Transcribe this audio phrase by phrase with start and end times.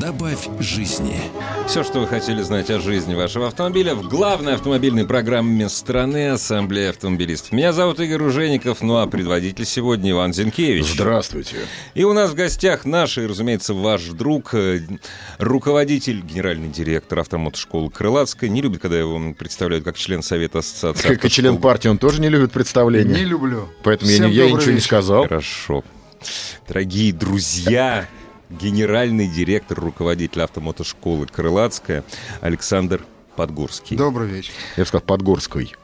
[0.00, 1.16] Добавь жизни.
[1.66, 6.90] Все, что вы хотели знать о жизни вашего автомобиля в главной автомобильной программе страны Ассамблея
[6.90, 7.52] автомобилистов.
[7.52, 10.92] Меня зовут Игорь Ужеников, ну а предводитель сегодня Иван Зинкевич.
[10.92, 11.56] Здравствуйте.
[11.94, 14.80] И у нас в гостях наш, и, разумеется, ваш друг, э,
[15.38, 18.50] руководитель, генеральный директор автомотошколы Крылатская.
[18.50, 22.20] Не любит, когда его представляют как член Совета Ассоциации Как и член партии, он тоже
[22.20, 23.14] не любит представления.
[23.14, 23.68] Не люблю.
[23.82, 24.86] Поэтому я, Всем не- я добрый ничего не вечер.
[24.86, 25.22] сказал.
[25.24, 25.82] Хорошо.
[26.68, 28.06] Дорогие друзья,
[28.50, 32.04] генеральный директор, руководитель автомотошколы Крылатская
[32.40, 33.04] Александр
[33.36, 33.96] Подгорский.
[33.96, 34.52] Добрый вечер.
[34.76, 35.74] Я бы сказал, Подгорской.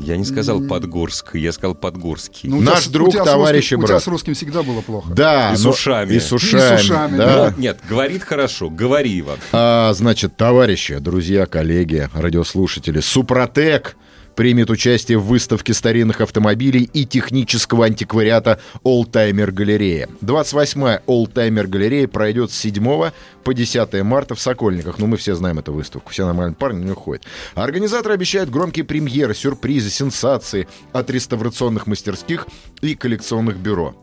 [0.00, 2.50] Я не сказал Подгорский, я сказал Подгорский.
[2.50, 4.02] Ну, Наш тебя с- друг, тебя с товарищ и русским- У тебя брат.
[4.02, 5.12] с русским всегда было плохо.
[5.14, 5.52] Да.
[5.52, 6.12] И с но- ушами.
[6.14, 6.74] И с ушами.
[6.74, 7.52] И с ушами, да.
[7.56, 9.38] Ну, нет, говорит хорошо, говори, Иван.
[9.52, 13.96] А, значит, товарищи, друзья, коллеги, радиослушатели, Супротек
[14.34, 20.08] примет участие в выставке старинных автомобилей и технического антиквариата Oldtimer Галерея.
[20.22, 23.10] 28-я Oldtimer Галерея пройдет с 7
[23.44, 24.98] по 10 марта в Сокольниках.
[24.98, 26.10] Ну, мы все знаем эту выставку.
[26.10, 27.24] Все нормальные парни на нее ходят.
[27.54, 32.46] Организаторы обещают громкие премьеры, сюрпризы, сенсации от реставрационных мастерских
[32.80, 33.94] и коллекционных бюро.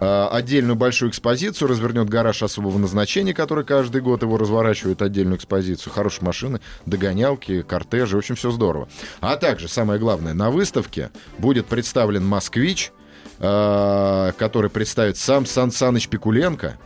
[0.00, 5.92] А, Отдельную большую экспозицию развернет гараж особого назначения, который каждый год его разворачивает отдельную экспозицию.
[5.92, 8.88] Хорошие машины, догонялки, кортежи, в общем, все здорово.
[9.20, 12.92] А также, самое главное, на выставке будет представлен «Москвич»,
[13.40, 16.76] а, который представит сам Сан Саныч Пикуленко,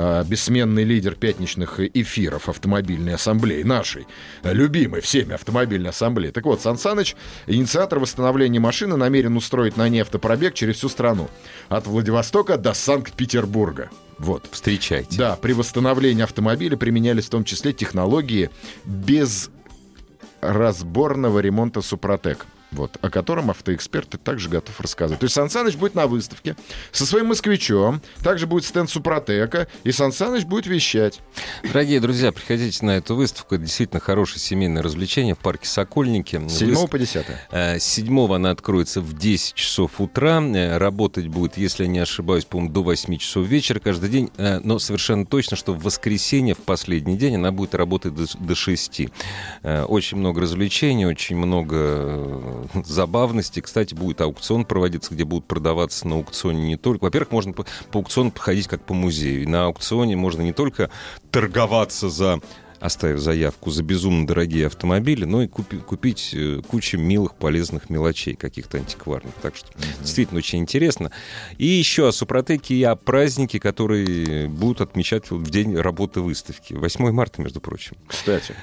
[0.00, 4.06] а, бессменный лидер пятничных эфиров автомобильной ассамблеи, нашей,
[4.44, 6.30] любимой всеми автомобильной ассамблеи.
[6.30, 7.16] Так вот, Сан Саныч,
[7.48, 11.28] инициатор восстановления машины, намерен устроить на ней автопробег через всю страну.
[11.68, 13.90] От Владивостока до Санкт-Петербурга.
[14.18, 14.46] Вот.
[14.52, 15.18] Встречайте.
[15.18, 18.50] Да, при восстановлении автомобиля применялись в том числе технологии
[18.84, 19.50] без
[20.40, 22.46] разборного ремонта Супротек.
[22.70, 25.20] Вот, о котором автоэксперты также готов рассказывать.
[25.20, 26.54] То есть Сан Саныч будет на выставке
[26.92, 31.20] со своим москвичом, также будет стенд Супротека, и Сан Саныч будет вещать.
[31.62, 33.54] Дорогие друзья, приходите на эту выставку.
[33.54, 36.40] Это действительно хорошее семейное развлечение в парке Сокольники.
[36.46, 37.26] С 7 Выс- по 10.
[37.50, 40.42] Э, Седьмого она откроется в 10 часов утра.
[40.42, 44.30] Э, Работать будет, если я не ошибаюсь, по-моему, до 8 часов вечера каждый день.
[44.36, 48.54] Э, Но совершенно точно, что в воскресенье, в последний день, она будет работать до, до
[48.54, 49.00] 6.
[49.62, 53.62] Э, Очень много развлечений, очень много забавностей.
[53.62, 57.04] Кстати, будет аукцион проводиться, где будут продаваться на аукционе не только...
[57.04, 59.42] Во-первых, можно по, по аукциону походить как по музею.
[59.42, 60.90] И на аукционе можно не только
[61.30, 62.40] торговаться за
[62.80, 68.34] оставив заявку за безумно дорогие автомобили, но и купи- купить э, кучу милых, полезных мелочей,
[68.34, 69.34] каких-то антикварных.
[69.42, 69.68] Так что
[70.00, 71.10] действительно очень интересно.
[71.56, 76.74] И еще о Супротеке и о празднике, которые будут отмечать в день работы выставки.
[76.74, 77.96] 8 марта, между прочим.
[78.06, 78.54] Кстати.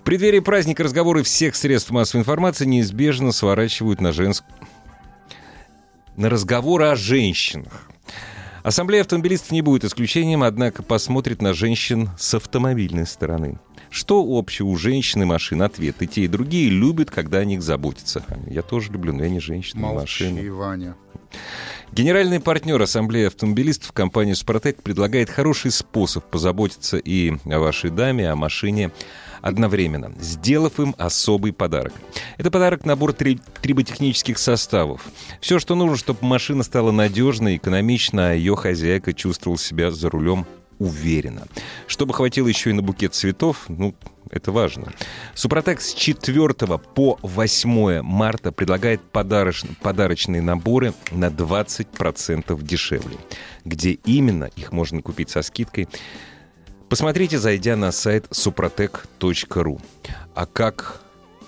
[0.00, 4.44] В преддверии праздника разговоры всех средств массовой информации неизбежно сворачивают на женск...
[6.16, 7.90] на разговоры о женщинах.
[8.62, 13.58] Ассамблея автомобилистов не будет исключением, однако посмотрит на женщин с автомобильной стороны.
[13.90, 15.60] Что общего у женщин и машин?
[15.60, 16.00] Ответ.
[16.00, 18.24] И те, и другие любят, когда о них заботятся.
[18.48, 20.32] Я тоже люблю, но я не женщина, не машина.
[20.32, 20.96] Молчи, Ваня.
[21.92, 28.36] Генеральный партнер Ассамблеи автомобилистов компания «Супротек» предлагает хороший способ позаботиться и о вашей даме, о
[28.36, 28.92] машине
[29.42, 31.92] одновременно, сделав им особый подарок.
[32.38, 35.02] Это подарок набор три- триботехнических составов.
[35.40, 40.46] Все, что нужно, чтобы машина стала надежной, экономичной, а ее хозяйка чувствовала себя за рулем
[40.78, 41.42] уверенно.
[41.86, 43.94] Чтобы хватило еще и на букет цветов, ну,
[44.30, 44.92] это важно.
[45.34, 46.54] Супротек с 4
[46.94, 53.18] по 8 марта предлагает подароч- подарочные наборы на 20% дешевле.
[53.64, 55.86] Где именно их можно купить со скидкой,
[56.90, 59.80] посмотрите, зайдя на сайт suprotec.ru.
[60.34, 61.00] А как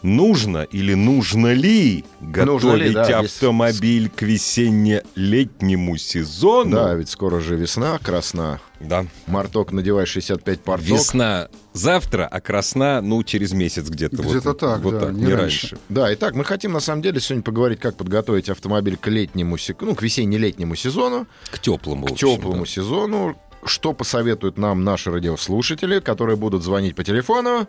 [0.03, 6.71] нужно или нужно ли готовить Нужно ли, да, есть- автомобиль к весенне-летнему сезону?
[6.71, 8.61] Да, ведь скоро же весна, красна.
[8.81, 9.07] Да.
[9.27, 10.89] Марток надевай 65 порток.
[10.89, 14.17] Весна завтра, а красна, ну, через месяц где-то.
[14.23, 15.69] Где-то вот, так, вот да, так, не не раньше.
[15.71, 15.79] раньше.
[15.89, 19.95] Да, итак, мы хотим на самом деле сегодня поговорить, как подготовить автомобиль к летнему, ну,
[19.95, 22.07] к весенне-летнему сезону, К теплому.
[22.07, 22.71] к общем, теплому да.
[22.71, 23.37] сезону.
[23.65, 27.69] Что посоветуют нам наши радиослушатели, которые будут звонить по телефону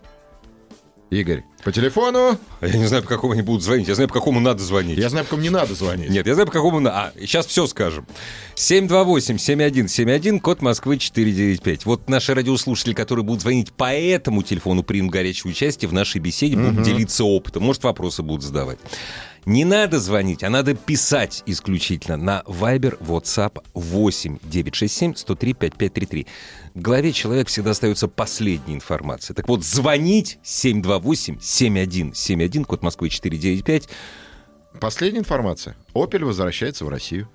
[1.13, 2.37] Игорь, по телефону?
[2.61, 3.87] Я не знаю, по какому они будут звонить.
[3.87, 4.97] Я знаю, по какому надо звонить.
[4.97, 6.09] Я знаю, по какому не надо звонить.
[6.09, 6.97] Нет, я знаю, по какому надо.
[6.97, 8.07] А, сейчас все скажем.
[8.55, 11.85] 728-7171, код Москвы 495.
[11.85, 16.55] Вот наши радиослушатели, которые будут звонить по этому телефону, примут горячее участие в нашей беседе,
[16.57, 17.63] будут делиться опытом.
[17.63, 18.79] Может, вопросы будут задавать.
[19.45, 26.27] Не надо звонить, а надо писать исключительно на Viber, WhatsApp 8 967 103 5533.
[26.73, 29.33] В голове человека всегда остается последняя информация.
[29.33, 33.89] Так вот, звонить 728 7171, код Москвы 495.
[34.79, 35.75] Последняя информация.
[35.93, 37.29] Opel возвращается в Россию.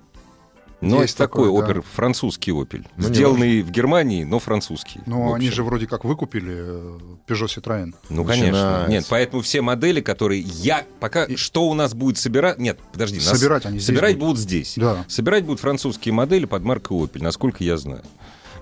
[0.81, 1.67] Но Есть это такой такое, да.
[1.67, 2.87] опер, французский опель.
[2.95, 5.01] Ну, сделанный в Германии, но французский.
[5.05, 6.97] Но в они же вроде как выкупили э,
[7.27, 7.93] Peugeot Citroën.
[8.09, 8.51] Ну, конечно.
[8.51, 8.91] начинается.
[8.91, 10.85] Нет, поэтому все модели, которые я...
[11.01, 12.59] Пока что у нас будет собирать...
[12.59, 13.17] Нет, подожди.
[13.17, 14.27] нас Собирать они здесь Собирать будут.
[14.27, 14.73] будут здесь.
[14.77, 15.03] Да.
[15.09, 18.03] Собирать будут французские модели под маркой Opel, насколько я знаю.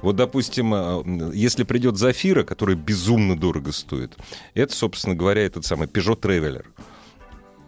[0.02, 4.16] Вот, допустим, э, если придет Зафира, который безумно дорого стоит,
[4.56, 6.66] это, собственно говоря, этот самый Peugeot Traveler.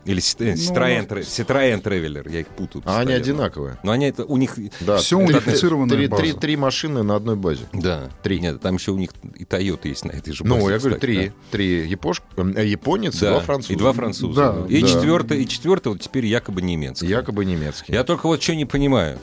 [0.09, 2.81] Или Cit- э, Citroën, Tra- Citroën Traveler, я их путаю.
[2.88, 3.77] А они одинаковые.
[3.83, 4.56] Но они это, у них...
[4.79, 6.23] Да, три- унифицированная три, база.
[6.23, 7.65] три- три машины на одной базе.
[7.73, 8.09] Да.
[8.23, 8.39] Три.
[8.39, 10.95] Нет, там еще у них и Toyota есть на этой же Ну, базе, я говорю,
[10.95, 11.27] кстати, три.
[11.27, 11.33] да.
[11.51, 12.23] Три япош...
[12.38, 13.73] э, японец и Да, два француза.
[13.73, 14.41] И два француза.
[14.41, 14.88] Да, и, да.
[14.88, 17.06] четвертый, и четвертый вот теперь якобы немецкий.
[17.07, 17.95] Якобы немецкие.
[17.95, 19.19] Я только вот что не понимаю.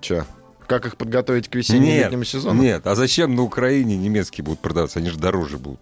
[0.00, 0.24] Че?
[0.66, 2.60] Как их подготовить к весенне-летнему сезону?
[2.60, 4.98] нет, а зачем на Украине немецкие будут продаваться?
[4.98, 5.80] Они же дороже будут.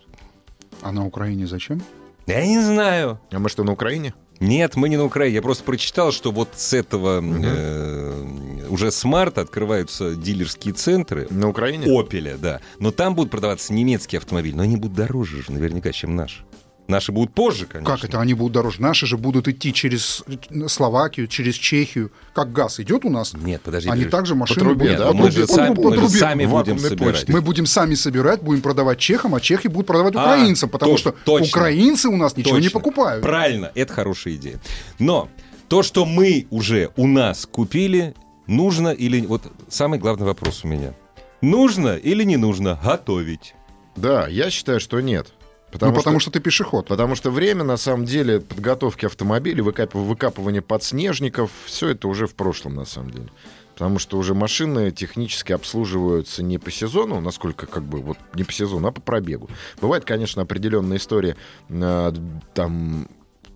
[0.82, 1.82] А на Украине зачем?
[2.28, 3.18] Я не знаю.
[3.30, 4.12] А мы что, на Украине?
[4.38, 5.36] Нет, мы не на Украине.
[5.36, 8.26] Я просто прочитал, что вот с этого э,
[8.68, 11.26] уже с марта открываются дилерские центры.
[11.30, 11.86] На Украине?
[11.90, 12.60] Опеля, да.
[12.78, 16.44] Но там будут продаваться немецкие автомобили, но они будут дороже же наверняка, чем наши.
[16.88, 17.94] Наши будут позже, конечно.
[17.96, 18.80] Как это они будут дороже?
[18.80, 20.24] Наши же будут идти через
[20.68, 22.10] Словакию, через Чехию.
[22.34, 23.90] Как газ идет у нас, Нет, подожди.
[23.90, 25.06] они также машины трубе, будут да?
[25.08, 26.18] по мы трубе- же по сами, по мы же трубе.
[26.18, 27.14] сами будем собирать.
[27.16, 27.32] почте.
[27.32, 30.98] Мы будем сами собирать, будем продавать чехам, а чехи будут продавать А, украинцам, потому то-
[30.98, 31.46] что точно.
[31.60, 32.80] украинцы у нас ничего не Точно.
[32.80, 33.22] покупают.
[33.22, 34.58] Правильно, это хорошая идея.
[34.98, 35.28] Но
[35.68, 38.14] то, что мы уже у нас купили,
[38.46, 39.26] нужно или...
[39.26, 40.94] Вот самый главный вопрос у меня.
[41.42, 43.54] Нужно или не нужно готовить?
[43.94, 45.34] Да, я считаю, что нет.
[45.72, 46.30] Ну, потому что...
[46.30, 46.88] ты пешеход.
[46.88, 52.34] Потому что время, на самом деле, подготовки автомобилей, выкап- выкапывания подснежников, все это уже в
[52.34, 53.28] прошлом, на самом деле.
[53.74, 58.52] Потому что уже машины технически обслуживаются не по сезону, насколько как бы вот не по
[58.52, 59.48] сезону, а по пробегу.
[59.80, 61.36] Бывает, конечно, определенная история,
[61.68, 62.12] э,
[62.54, 63.08] там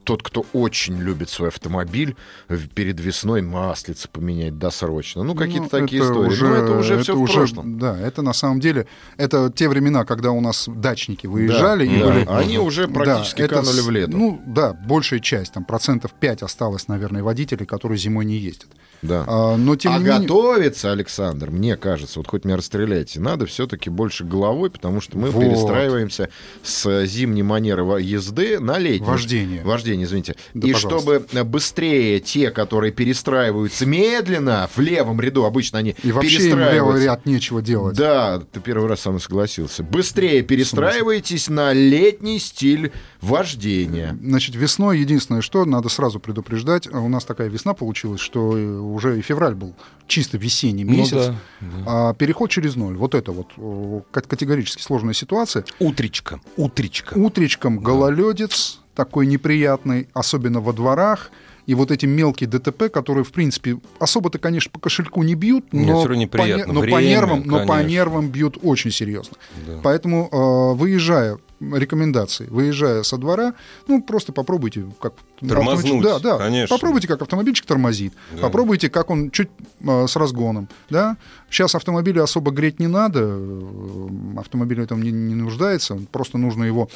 [0.04, 2.16] тот, кто очень любит свой автомобиль,
[2.48, 5.22] в- перед весной маслица поменять досрочно.
[5.22, 6.28] Ну, какие-то Ну, такие это истории.
[6.28, 7.78] Уже, Но это уже все в уже- прошлом.
[7.78, 12.06] Да, это на самом деле, это те времена, когда у нас дачники выезжали и Да,
[12.06, 12.26] были...
[12.28, 14.16] Они уже Да, практически это канули с- в лету.
[14.16, 18.68] Ну, да, большая часть, там, процентов 5 осталось, наверное, водителей, которые зимой не ездят.
[19.02, 19.24] да.
[19.26, 20.20] А, но тем а не менее...
[20.22, 25.30] готовиться, Александр, мне кажется, вот хоть меня расстреляйте, надо все-таки больше головой, потому что мы
[25.30, 25.40] Вот.
[25.42, 26.28] перестраиваемся
[26.62, 29.10] с зимней манеры езды на летнюю.
[29.10, 29.62] Вождение.
[29.62, 30.36] Вождение, извините.
[30.54, 31.20] Да, И пожалуйста.
[31.28, 36.74] чтобы быстрее те, которые перестраиваются медленно в левом ряду, обычно они И вообще им перестраиваются.
[36.74, 37.96] левый ряд нечего делать.
[37.96, 39.82] Да, ты первый раз со мной согласился.
[39.82, 44.16] Быстрее перестраивайтесь на летний стиль вождения.
[44.22, 48.64] Значит, весной единственное, что надо сразу предупреждать, а у нас такая весна получилась, что э,
[48.78, 49.74] уже и февраль был
[50.06, 51.12] чисто весенний Ну месяц.
[51.12, 51.36] да,
[51.86, 53.48] А переход через ноль, вот это вот
[54.10, 55.64] ка- категорически сложная ситуация.
[55.78, 57.14] Утречка, утречка.
[57.14, 61.30] Утречком гололедец такой неприятный, особенно во дворах.
[61.66, 65.86] И вот эти мелкие ДТП, которые, в принципе, особо-то, конечно, по кошельку не бьют, Нет,
[65.86, 67.88] но, равно по, но по Время, нервам, но по конечно.
[67.88, 69.36] нервам бьют очень серьезно.
[69.66, 69.78] Да.
[69.82, 71.38] Поэтому, э, выезжая,
[71.74, 73.54] рекомендации, выезжая со двора,
[73.86, 75.14] ну, просто попробуйте, как...
[75.40, 76.38] Тормознуть, Да, да.
[76.38, 76.74] конечно.
[76.76, 78.12] Попробуйте, как автомобильчик тормозит.
[78.32, 78.42] Да.
[78.42, 79.48] Попробуйте, как он чуть
[79.80, 81.16] э, с разгоном, да.
[81.50, 83.38] Сейчас автомобили особо греть не надо,
[84.36, 86.88] автомобиль в этом не, не нуждается, просто нужно его,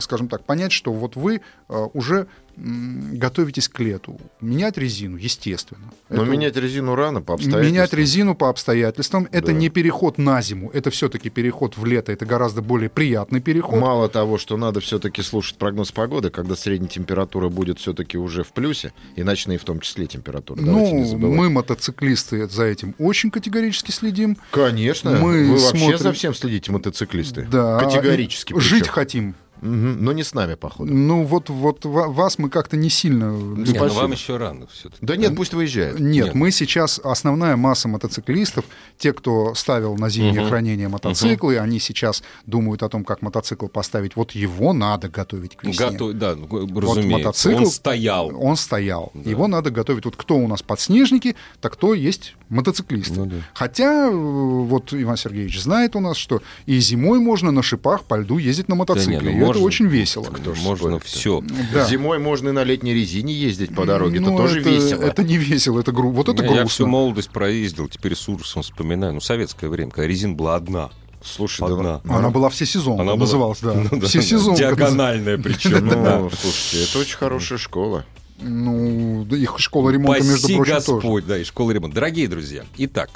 [0.00, 2.26] скажем так, понять, что вот вы э, уже
[2.60, 4.20] готовитесь к лету.
[4.40, 5.92] Менять резину, естественно.
[6.08, 7.72] Но Это- менять резину рано по обстоятельствам.
[7.74, 9.52] Менять резину по обстоятельствам это Да.
[9.52, 13.80] не переход на зиму, это все-таки переход в лето, это гораздо более приятный переход.
[13.80, 18.52] Мало того, что надо все-таки слушать прогноз погоды, когда средняя температура будет все-таки уже в
[18.52, 20.60] плюсе, и ночные в том числе температуры.
[20.62, 24.36] Ну, мы, мотоциклисты, за этим очень категорически следим.
[24.50, 25.12] Конечно.
[25.12, 27.46] мы Вы вообще смотрим- за всем следите, мотоциклисты.
[27.50, 28.52] Да, Категорически.
[28.54, 28.92] и Жить причем.
[28.92, 29.34] хотим.
[29.60, 30.92] Но не с нами, походу.
[30.92, 33.24] Ну, вот, вот ва- вас мы как-то не сильно...
[33.26, 33.64] любим.
[33.64, 34.00] Не, ну Спасибо.
[34.00, 35.04] вам еще рано все-таки.
[35.04, 35.98] Да нет, пусть выезжает.
[35.98, 36.34] Нет, Нет.
[36.34, 38.64] мы сейчас, основная масса мотоциклистов,
[38.98, 40.48] те, кто ставил на зимнее Мгм.
[40.48, 44.16] хранение мотоциклы, они сейчас думают о том, как мотоцикл поставить.
[44.16, 45.90] Вот его надо готовить к весне.
[45.90, 46.46] Готов, да, ну,
[46.80, 47.08] разумеется.
[47.50, 48.32] мотоцикл- Он стоял.
[48.40, 49.10] Он стоял.
[49.14, 49.28] Да.
[49.30, 50.04] Его надо готовить.
[50.04, 53.14] Вот кто у нас подснежники, так кто есть мотоциклисты.
[53.14, 53.36] Ну да.
[53.54, 58.16] Хотя, э, вот Иван Сергеевич знает у нас, что и зимой можно на шипах по
[58.18, 59.20] льду ездить на мотоцикле.
[59.20, 59.50] ну и можно.
[59.52, 60.24] это очень весело.
[60.24, 61.42] Кто Можно все.
[61.72, 61.84] Да.
[61.86, 64.20] Зимой можно и на летней резине ездить по дороге.
[64.20, 65.02] Ну, это тоже это, весело.
[65.02, 66.10] Это не весело, это гру...
[66.10, 66.86] вот это Я всю грустно.
[66.86, 69.14] молодость проездил, теперь с ужасом вспоминаю.
[69.14, 70.90] Ну, советское время, когда резина была одна.
[71.22, 72.00] Слушай, да, Одна.
[72.04, 73.74] ну, Она была все сезон, Она была- называлась, да.
[73.74, 74.54] Ну да, все да, сезон.
[74.54, 75.84] Диагональная причем.
[75.84, 78.04] Ну, слушайте, это очень хорошая школа.
[78.40, 81.26] Ну, да их школа ремонта, между Спаси прочим, Господь, тоже.
[81.26, 81.96] да, и школа ремонта.
[81.96, 83.10] Дорогие друзья, итак,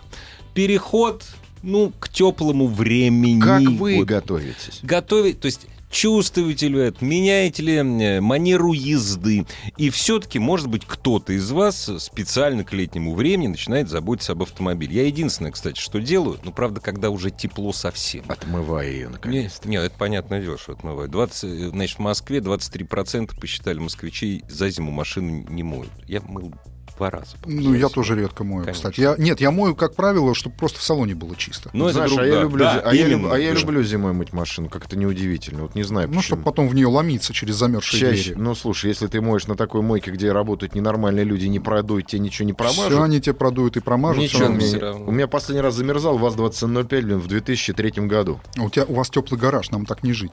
[0.55, 1.25] переход,
[1.63, 3.41] ну, к теплому времени.
[3.41, 4.07] Как вы Вот.
[4.07, 4.81] готовитесь?
[4.83, 9.47] готовить, то есть чувствуете ли вы это, меняете ли э, манеру езды.
[9.77, 14.97] И все-таки, может быть, кто-то из вас специально к летнему времени начинает заботиться об автомобиле.
[14.97, 18.25] Я единственное, кстати, что делаю, ну, правда, когда уже тепло совсем.
[18.27, 19.61] Отмывая ее, наконец.
[19.61, 21.13] Нет, нет, это понятное дело, что отмывают.
[21.13, 25.91] 20, э, значит, в Москве 23% посчитали москвичей за зиму машину не моют.
[26.09, 26.53] Я мыл
[27.03, 27.37] два раза.
[27.47, 28.91] Ну, я тоже редко мою, Конечно.
[28.91, 29.01] кстати.
[29.01, 31.71] Я, нет, я мою, как правило, чтобы просто в салоне было чисто.
[31.73, 33.53] Ну, это Знаешь, друг- а, я да, люблю, да, а, я именно, люб- а я
[33.53, 33.59] да.
[33.61, 35.63] люблю зимой мыть машину, как это неудивительно.
[35.63, 36.23] Вот не знаю, Ну, почему.
[36.23, 38.39] чтобы потом в нее ломиться через замерзшие Чаще, двери.
[38.39, 42.21] ну слушай, если ты моешь на такой мойке, где работают ненормальные люди, не продуют, тебе
[42.21, 42.87] ничего не промажут.
[42.93, 44.23] Все они тебе продуют и промажут.
[44.23, 45.05] Ничего, всё равно.
[45.07, 48.41] у меня последний раз замерзал ВАЗ-2105 блин, в 2003 году.
[48.59, 50.33] А У, тебя, у вас теплый гараж, нам так не жить.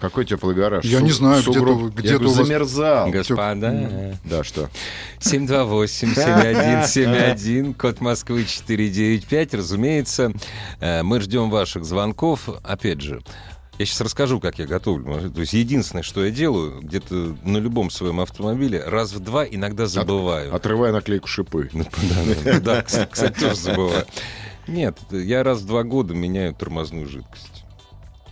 [0.00, 0.84] Какой теплый гараж?
[0.84, 1.94] Я не знаю, где-то сугроб.
[1.94, 3.10] где-то говорю, у вас- замерзал.
[3.10, 4.68] Господа, Да, что?
[5.20, 9.54] 728-7171, код Москвы 495.
[9.54, 10.32] Разумеется,
[10.80, 12.48] э, мы ждем ваших звонков.
[12.62, 13.20] Опять же,
[13.78, 15.30] я сейчас расскажу, как я готовлю.
[15.30, 19.86] То есть единственное, что я делаю, где-то на любом своем автомобиле, раз в два иногда
[19.86, 20.54] забываю.
[20.54, 21.70] Отрывая наклейку шипы.
[22.62, 24.04] Да, кстати, тоже забываю.
[24.66, 27.53] Нет, я раз в два года меняю тормозную жидкость.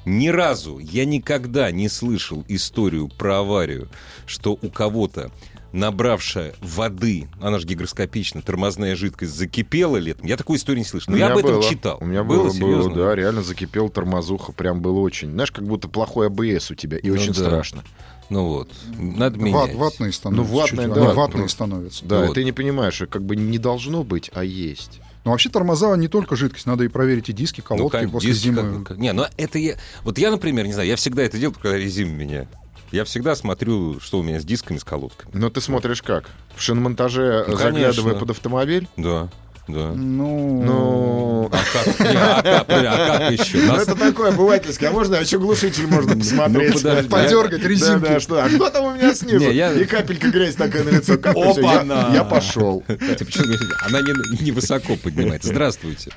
[0.05, 3.89] Ни разу я никогда не слышал историю про аварию,
[4.27, 5.31] что у кого-то
[5.73, 10.27] набравшая воды, она же гигроскопична, тормозная жидкость закипела летом.
[10.27, 11.13] Я такой истории не слышал.
[11.13, 11.63] Но я об этом было.
[11.63, 11.99] читал.
[12.01, 12.95] У меня было, было, серьезно?
[12.95, 15.31] да, реально закипел тормозуха, прям было очень.
[15.31, 17.41] Знаешь, как будто плохой АБС у тебя, и Ну очень да.
[17.41, 17.83] страшно.
[18.29, 19.75] Ну вот, надо Ват- менять.
[19.77, 20.53] ватные становятся.
[20.53, 21.49] Ну, ватные, чуть- да, ватные просто.
[21.57, 22.05] становятся.
[22.07, 22.35] Да, Вот.
[22.35, 25.01] ты не понимаешь, что как бы не должно быть, а есть.
[25.25, 28.31] Но вообще тормоза не только жидкость, надо и проверить и диски, Ну, колодки как- после
[28.33, 28.79] диски зимы.
[28.79, 29.77] как- как- Не, ну это я...
[30.03, 32.49] Вот я, например, не знаю, я всегда это делаю, когда резину меняю.
[32.91, 35.31] Я всегда смотрю, что у меня с дисками, с колодками.
[35.35, 36.29] Но ты смотришь как?
[36.57, 38.15] В шиномонтаже, Ну, заглядывая конечно.
[38.15, 38.87] под автомобиль?
[38.99, 39.31] Да,
[39.69, 39.93] да.
[39.95, 43.59] Ну, Ну, А как, не, а как, а как еще?
[43.59, 44.91] Ну, Нас- это такое обывательское.
[44.91, 46.75] А можно еще глушитель можно посмотреть?
[46.75, 48.09] Ну, подожди, Подергать Да, резинки.
[48.09, 48.45] да, что?
[48.45, 49.39] А кто там у меня снизу?
[49.39, 51.17] Не, я- И капелька грязь такая на лицо.
[51.19, 52.11] Капля, всё, я, Опа-на!
[52.15, 52.83] я пошел.
[52.83, 55.49] Кстати, почему говорите, Она не, не высоко поднимается.
[55.49, 56.11] Здравствуйте.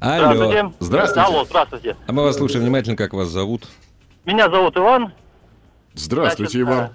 [0.00, 0.34] Алло.
[0.34, 0.72] Здравствуйте.
[0.80, 1.20] Здравствуйте.
[1.28, 1.96] Алло, здравствуйте.
[2.06, 3.68] А мы вас слушаем внимательно, как вас зовут?
[4.24, 5.12] Меня зовут Иван.
[5.94, 6.84] Здравствуйте, Значит, Иван.
[6.84, 6.90] э,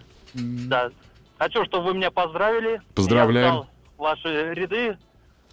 [0.68, 0.90] Да.
[1.38, 2.82] Хочу, чтобы вы меня поздравили.
[2.96, 3.54] Поздравляем.
[3.56, 3.64] Я
[3.98, 4.98] ваши ряды,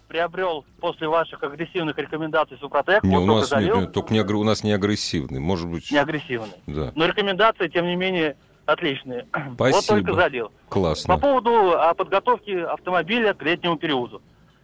[0.07, 3.03] приобрел после ваших агрессивных рекомендаций Супротек.
[3.03, 3.81] Не, вот у нас, залил.
[3.81, 5.39] нет, только не, у нас не агрессивный.
[5.39, 6.53] Может быть, Не агрессивный.
[6.67, 6.91] да.
[6.95, 9.27] Но рекомендации, тем не менее, отличные.
[9.57, 9.99] Вот Спасибо.
[9.99, 10.51] только залил.
[10.69, 11.17] По Классно.
[11.17, 14.21] поводу а, подготовки автомобиля к летнему периоду.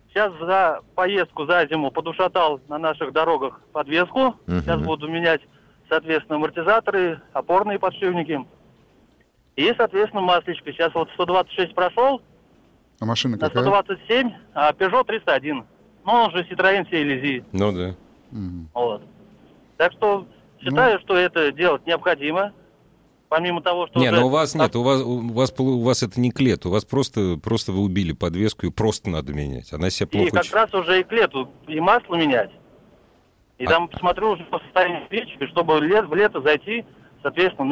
[0.09, 4.35] Сейчас за поездку за зиму подушатал на наших дорогах подвеску.
[4.45, 4.61] Мгм.
[4.61, 5.41] Сейчас буду менять,
[5.87, 8.45] соответственно, амортизаторы, опорные подшипники.
[9.55, 10.71] И, соответственно, масличко.
[10.71, 12.21] Сейчас вот 126 прошел,
[13.01, 13.63] а машина на какая?
[13.63, 15.65] 127, а Peugeot 301.
[16.05, 17.43] Ну, он же Citroёn CLZ.
[17.51, 17.95] Ну да.
[18.73, 19.01] Вот.
[19.77, 20.25] Так что
[20.61, 22.53] считаю, что это делать необходимо.
[23.27, 26.03] Помимо того, что Не, уже ну у вас нет, у вас, у вас, у вас
[26.03, 29.71] это не клет, у вас просто, просто вы убили подвеску и просто надо менять.
[29.71, 30.31] Она себя И плохо...
[30.31, 32.51] как чу- раз уже и к лету и масло менять.
[33.57, 36.83] И А- там посмотрю уже по состоянию свечки, чтобы ле- в лето зайти,
[37.21, 37.67] соответственно,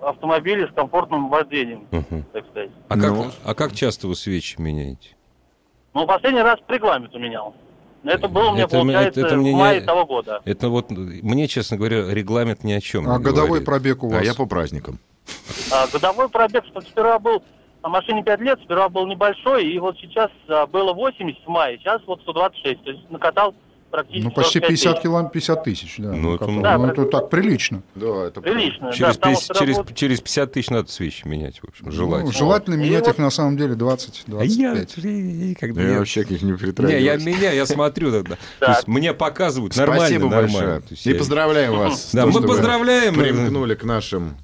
[0.00, 2.24] на автомобиле с комфортным вождением, Мгм.
[2.32, 2.70] так сказать.
[2.88, 3.26] А, как, Ну.
[3.44, 5.16] а как часто вы свечи меняете?
[5.94, 7.54] Ну, последний раз по регламенту менял.
[8.04, 10.40] Это было мне, Это получается, это мне в не- мае того года.
[10.46, 13.66] Это вот, мне, честно говоря, регламент ни о чем А не годовой говорит.
[13.66, 14.22] пробег у вас?
[14.22, 14.98] А я по праздникам.
[15.70, 17.42] А, годовой пробег, что сперва был
[17.82, 21.78] на машине 5 лет, сперва был небольшой, и вот сейчас а, было 80 в мае,
[21.78, 22.82] сейчас вот 126.
[22.84, 23.54] То есть накатал
[23.90, 25.02] практически Ну, почти 45 50 тысяч.
[25.02, 26.12] километров, 50 тысяч, да.
[26.12, 26.52] Ну, это как-то.
[26.52, 26.78] много.
[26.78, 27.82] Ну, это так прилично.
[27.94, 31.26] Да, это Прилично, Через, да, потому пятьдесят- что через, работа- через 50 тысяч надо свечи
[31.26, 32.32] менять, в общем, Ну, желательно.
[32.32, 34.56] желательно И менять вот- их на самом деле 20-25.
[34.56, 37.04] я, когда Я я- вообще к них не Не, притрагиваюсь.
[37.04, 38.10] я меняю, я смотрю.
[38.10, 38.28] да, да.
[38.30, 38.76] То Так.
[38.76, 40.82] есть мне показывают нормально, Спасибо нормально.
[40.88, 41.14] большое.
[41.14, 42.10] И поздравляем вас.
[42.12, 43.14] Да, мы поздравляем.
[43.14, 44.34] Примкнули к нашим.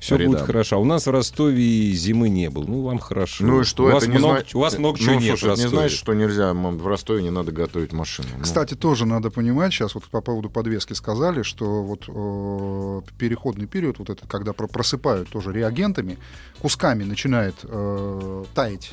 [0.00, 0.32] Все Рядам.
[0.32, 0.76] будет хорошо.
[0.76, 2.64] А у нас в Ростове зимы не было.
[2.64, 3.44] Ну, вам хорошо.
[3.44, 4.54] Ну и что, у это вас не много, значит...
[4.54, 7.22] У вас много чего ну, нет слушай, в это не значит, что нельзя, в Ростове
[7.22, 8.28] не надо готовить машину.
[8.38, 13.66] Ну, Кстати, тоже надо понимать, сейчас вот по поводу подвески сказали, что вот э, переходный
[13.66, 16.16] период, вот этот, когда про- просыпают тоже реагентами,
[16.60, 18.92] кусками начинает э, таять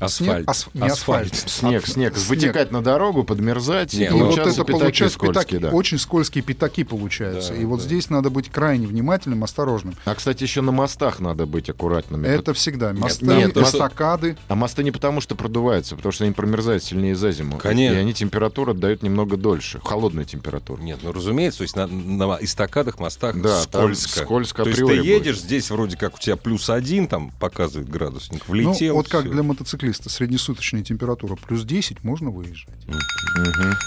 [0.00, 0.44] Асфальт.
[0.46, 1.34] Снег, асф- не асфальт.
[1.34, 2.28] Снег, снег, Снег.
[2.28, 5.70] вытекать на дорогу, подмерзать, Не, и И ну, вот это получается скользкие, пятаки, да.
[5.70, 7.52] очень скользкие пятаки получаются.
[7.52, 7.84] Да, и вот да.
[7.86, 9.94] здесь надо быть крайне внимательным, осторожным.
[10.04, 12.26] А, кстати, еще на мостах надо быть аккуратными.
[12.26, 12.92] Это всегда.
[12.92, 14.36] Мосты, нет, что- эстакады.
[14.48, 17.58] А мосты не потому, что продуваются, потому что они промерзают сильнее за зиму.
[17.58, 17.94] Конечно.
[17.94, 19.80] И они температуру отдают немного дольше.
[19.82, 20.82] Холодную температуру.
[20.82, 24.20] Нет, ну разумеется, то есть на, на эстакадах, мостах Да, скользко.
[24.20, 25.26] скользко То есть ты априори будет.
[25.26, 28.94] едешь, здесь вроде как у тебя плюс один, там показывает градусник, Ну, влетел.
[28.96, 29.32] вот как всё.
[29.32, 29.42] для
[29.86, 30.10] мотоциклиста.
[30.10, 32.86] Среднесуточная температура плюс 10, можно выезжать.
[32.86, 33.78] Можно.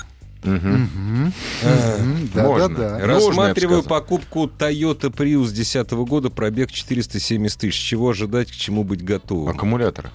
[2.34, 3.00] Да-да-да.
[3.00, 7.76] Нужно, Рассматриваю покупку Toyota Prius 2010 года, пробег 470 тысяч.
[7.76, 9.54] Чего ожидать, к чему быть готовым?
[9.54, 10.12] Аккумуляторы.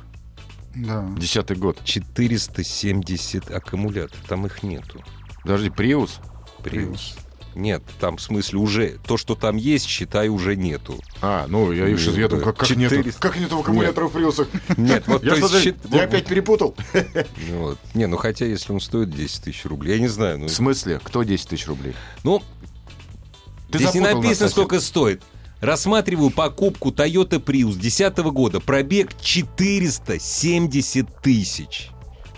[0.74, 1.06] Да.
[1.18, 1.78] Десятый год.
[1.84, 5.04] 470 аккумуляторов, там их нету.
[5.42, 6.20] Подожди, Приус?
[6.62, 7.18] Prius.
[7.54, 10.98] Нет, там в смысле уже то, что там есть, считай, уже нету.
[11.22, 13.20] А, ну, я, Ну, я думаю, как, как нету, 400.
[13.20, 14.48] как нету аккумуляторов в Приусах?
[14.76, 16.74] Нет, вот Я, есть счит- я опять перепутал.
[17.48, 17.78] ну вот.
[17.94, 20.38] Не, ну хотя если он стоит 10 тысяч рублей, я не знаю.
[20.38, 21.00] Ну, В смысле?
[21.02, 21.94] Кто 10 тысяч рублей?
[22.24, 22.42] ну
[23.70, 25.22] Ты здесь не написано, сколько стоит.
[25.60, 28.60] Рассматриваю покупку Toyota Prius 2010 года.
[28.60, 31.90] Пробег 470 тысяч.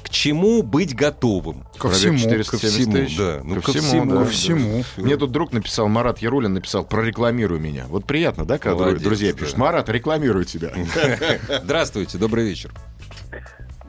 [0.07, 1.65] К чему быть готовым?
[1.81, 2.17] Ко всему.
[2.17, 3.41] 470 Ко всему, да.
[3.43, 4.19] Ну, ко, ко всему, всему, да.
[4.19, 4.83] Ко всему.
[4.99, 7.87] Мне тут друг написал, Марат Ярулин написал, прорекламируй меня.
[7.89, 9.39] Вот приятно, да, когда Молодец, друзья да.
[9.41, 10.71] пишут, Марат, рекламирую тебя.
[11.65, 12.71] Здравствуйте, добрый вечер.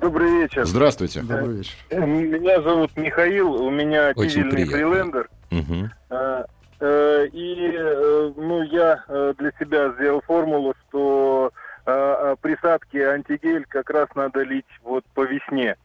[0.02, 0.66] Добрый вечер.
[0.66, 1.22] Здравствуйте.
[1.22, 1.76] Добрый вечер.
[1.92, 4.74] Меня зовут Михаил, у меня Очень дизельный приятно.
[4.76, 5.30] фрилендер.
[5.52, 5.92] Мгм.
[6.10, 6.44] Э,
[6.80, 11.52] э, И э, ну, я э, для себя сделал формулу, что
[11.86, 15.76] э, э, присадки антигель как раз надо лить вот по весне,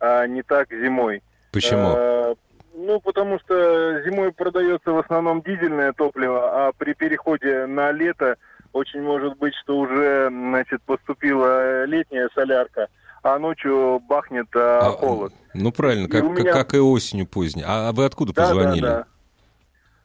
[0.00, 1.22] а не так зимой.
[1.52, 1.94] Почему?
[1.96, 2.34] Э,
[2.80, 8.36] Ну, потому что зимой продается в основном дизельное топливо, а при переходе на лето
[8.72, 12.86] очень может быть, что уже, значит, поступила летняя солярка,
[13.24, 15.32] а ночью бахнет а, А, холод.
[15.54, 17.64] Ну правильно, И как, у меня- как и осенью поздней.
[17.66, 18.82] А вы откуда Да, позвонили?
[18.82, 19.06] да,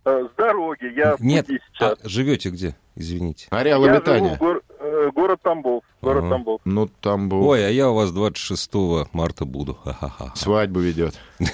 [0.06, 0.12] да.
[0.12, 2.00] Э, С дороги, я в Нет, пути а сейчас.
[2.04, 2.76] живете где?
[2.96, 3.48] Извините.
[3.52, 4.30] Ареал я обитания.
[4.30, 5.84] живу в гор- э, город Тамбов.
[6.04, 6.30] Город.
[6.30, 6.62] Тамбов.
[6.66, 7.48] Ну, там был...
[7.48, 8.72] Ой, а я у вас 26
[9.14, 9.78] марта буду.
[9.84, 10.34] Ха-ха-ха.
[10.36, 11.16] Свадьбу ведет.
[11.40, 11.48] Ну,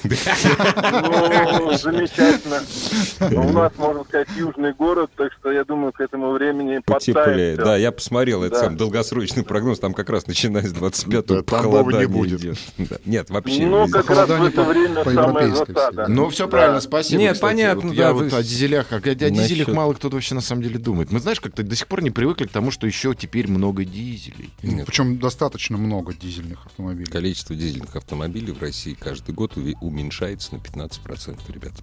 [1.78, 2.62] замечательно.
[3.20, 7.56] У нас, можно сказать, южный город, так что я думаю, к этому времени Потеплее.
[7.58, 11.92] Да, я посмотрел, это сам долгосрочный прогноз, там как раз начиная с 25-го Да, Тамбова
[11.92, 12.42] не похолодание будет.
[13.06, 16.08] Нет, вообще Ну, не как раз в это время самая засада.
[16.08, 17.22] Ну, все правильно, спасибо.
[17.22, 20.80] Нет, понятно, Я вот о дизелях, а о дизелях мало кто вообще на самом деле
[20.80, 21.12] думает.
[21.12, 23.86] Мы знаешь, как-то до сих пор не привыкли к тому, что еще теперь много
[24.40, 24.76] дизелей.
[24.78, 24.86] Нет.
[24.88, 27.12] Причем достаточно много дизельных автомобилей.
[27.12, 31.74] Количество дизельных автомобилей в России каждый год уменьшается на 15%, ребят.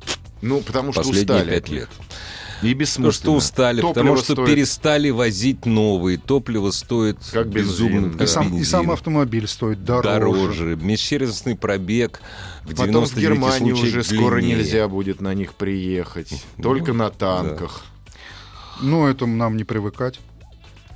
[0.42, 1.50] Ну, потому что Последние устали.
[1.50, 1.88] пять лет.
[1.88, 3.12] И Потому бессмысленно.
[3.12, 4.46] что устали, Топливо потому что стоит.
[4.48, 6.18] перестали возить новые.
[6.18, 8.24] Топливо стоит Как бензин, безумно, да.
[8.24, 10.08] И сам, и сам автомобиль стоит дороже.
[10.08, 10.76] дороже.
[10.76, 12.20] Межсервисный пробег
[12.64, 14.58] в Потом в 99 Германии уже скоро длиннее.
[14.58, 16.32] нельзя будет на них приехать.
[16.58, 17.82] Ну, Только на танках.
[18.82, 20.20] Ну, это нам не привыкать.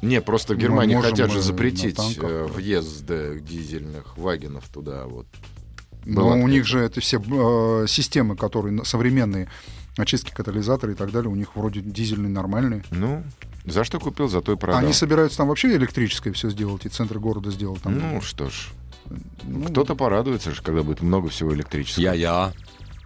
[0.02, 2.30] Не, просто в Германии можем, хотят же запретить танках.
[2.30, 5.04] э, въезд э, дизельных вагонов туда.
[5.06, 5.26] Вот.
[6.06, 9.48] Но Была у них же это все э, системы, которые современные,
[9.96, 12.84] очистки катализатора и так далее, у них вроде дизельные нормальные.
[12.90, 13.22] Ну,
[13.66, 14.80] за что купил, за то и продал.
[14.80, 17.98] Они собираются там вообще электрическое все сделать, и центр города сделать там.
[17.98, 18.70] Ну, что ж.
[19.42, 22.02] Ну, Кто-то порадуется, же, когда будет много всего электрического.
[22.04, 22.52] Я-я.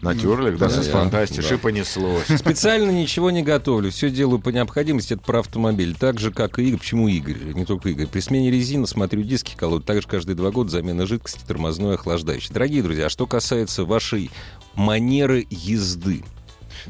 [0.04, 0.92] На тюрлях, да, Да, с я.
[0.92, 1.58] фантастикой, Да.
[1.58, 2.26] понеслось.
[2.38, 3.90] Специально ничего не готовлю.
[3.90, 5.14] Все делаю по необходимости.
[5.14, 5.94] Это про автомобиль.
[5.98, 6.78] Так же, как и Игорь.
[6.78, 7.52] Почему Игорь?
[7.54, 8.06] Не только Игорь.
[8.06, 9.84] При смене резины смотрю диски колод.
[9.84, 12.52] Также каждые два года замена жидкости, тормозной, охлаждающий.
[12.52, 14.30] Дорогие друзья, а что касается вашей
[14.74, 16.22] манеры езды.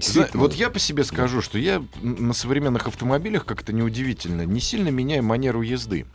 [0.00, 4.61] Зна- Вот я по себе скажу, что я на современных автомобилях, как это неудивительно, не
[4.61, 6.07] сильно меняю манеру езды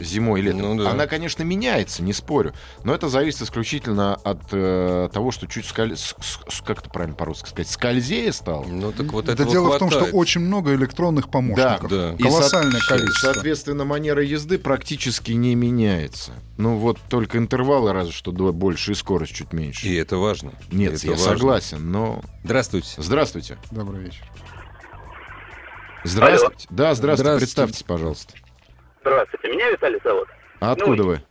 [0.00, 0.60] зимой и летом.
[0.76, 0.90] Ну да.
[0.90, 2.52] Она, конечно, меняется, не спорю,
[2.84, 5.96] но это зависит исключительно от э, того, что чуть скаль...
[5.96, 8.64] с- с- как это правильно по-русски сказать, скользее стал.
[8.64, 10.14] Ну так вот да этого дело в том, что хватает.
[10.14, 11.90] очень много электронных помощников.
[11.90, 12.14] Да.
[12.18, 13.32] И Колоссальное со- количество.
[13.32, 16.32] Соответственно, манера езды практически не меняется.
[16.56, 19.86] Ну вот только интервалы разве что больше и скорость чуть меньше.
[19.86, 20.52] И это важно.
[20.72, 21.26] Нет, это я важно.
[21.26, 22.22] согласен, но...
[22.44, 22.88] Здравствуйте.
[22.96, 23.58] Здравствуйте.
[23.70, 24.24] Добрый вечер.
[26.04, 26.66] Здравствуйте.
[26.70, 26.94] Да, здравствуйте.
[26.94, 27.38] Здравствуйте.
[27.38, 28.34] Представьтесь, пожалуйста.
[29.00, 30.28] Здравствуйте, меня Виталий зовут.
[30.60, 31.22] А откуда вы?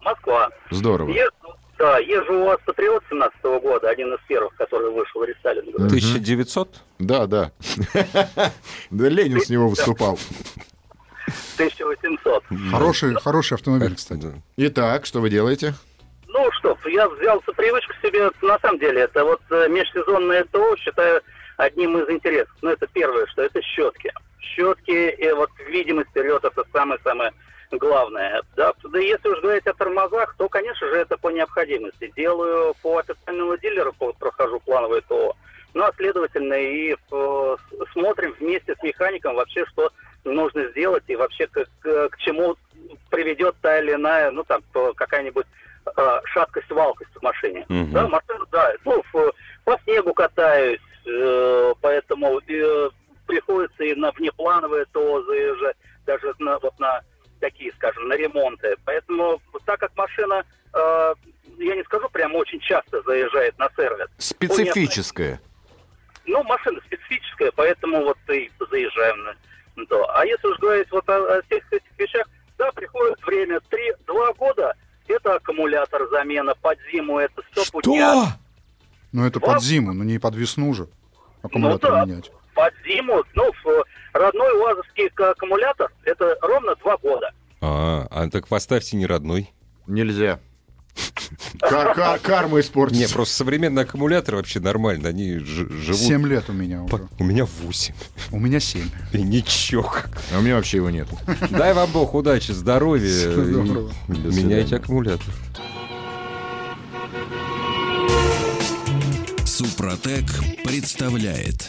[0.00, 0.50] Москва.
[0.70, 1.10] Здорово.
[1.10, 5.74] Езжу, да, езжу у вас Патриот 17 года, один из первых, который вышел рестайлинг.
[5.76, 6.80] 1900?
[6.98, 7.52] Да, да.
[8.90, 10.18] Да Ленин с него выступал.
[11.56, 12.44] 1800.
[12.70, 14.32] Хороший, хороший автомобиль, кстати.
[14.56, 15.74] Итак, что вы делаете?
[16.28, 20.76] Ну что, я взял за привычку себе, на самом деле, это вот э, межсезонное ТО
[20.76, 21.22] считаю
[21.56, 22.54] одним из интересов.
[22.62, 24.12] Ну, это первое, что это щетки.
[24.40, 27.32] Щетки, и вот видимость вперед, это самое-самое
[27.72, 28.42] главное.
[28.56, 32.12] Да, да если уж говорить о тормозах, то, конечно же, это по необходимости.
[32.16, 35.36] Делаю по официальному дилеру, по- прохожу плановое ТО.
[35.72, 37.56] Ну, а следовательно, и э,
[37.92, 39.90] смотрим вместе с механиком вообще, что
[40.24, 42.56] нужно сделать и вообще к, к- к чему
[43.08, 44.62] приведет та или иная, ну, там,
[44.96, 45.46] какая-нибудь
[45.96, 47.66] э, шаткость, валкость в машине.
[47.68, 47.92] Мгм.
[47.92, 49.02] Да, машина, да, ну,
[49.64, 52.90] по снегу катаюсь, э, поэтому э,
[53.30, 57.00] приходится и на внеплановые ТО заезжать, даже на, вот на
[57.38, 58.74] такие, скажем, на ремонты.
[58.84, 61.14] Поэтому, так как машина, э,
[61.58, 64.08] я не скажу, прям очень часто заезжает на сервис.
[64.18, 65.40] Специфическое.
[66.26, 69.36] Ну, машина специфическая, поэтому вот и заезжаем
[69.76, 70.10] на то.
[70.14, 72.26] А если уж говорить вот о, о всех этих вещах,
[72.58, 74.74] да, приходит время, три-два года,
[75.06, 78.28] это аккумулятор замена, под зиму это все путняк.
[79.12, 80.88] Ну, это Два- под зиму, но не под весну же.
[81.42, 82.04] Аккумулятор Ну да.
[82.04, 82.30] менять.
[82.60, 87.30] Под зиму, ну, в родной УАЗовский аккумулятор, это ровно два года.
[87.62, 89.50] А, а так поставьте не родной.
[89.86, 90.40] Нельзя.
[91.60, 93.14] Кар- кар- карма Не, испортится.
[93.14, 95.96] просто современные аккумуляторы вообще нормально, они живут...
[95.98, 97.08] Семь лет у меня по- уже.
[97.18, 97.94] У меня 8.
[98.32, 98.90] У меня семь.
[99.14, 100.10] И ничего как.
[100.34, 101.08] А у меня вообще его нет.
[101.50, 103.28] Дай вам Бог удачи, здоровья.
[104.08, 105.24] Меняйте аккумулятор.
[109.46, 110.24] Супротек
[110.64, 111.68] представляет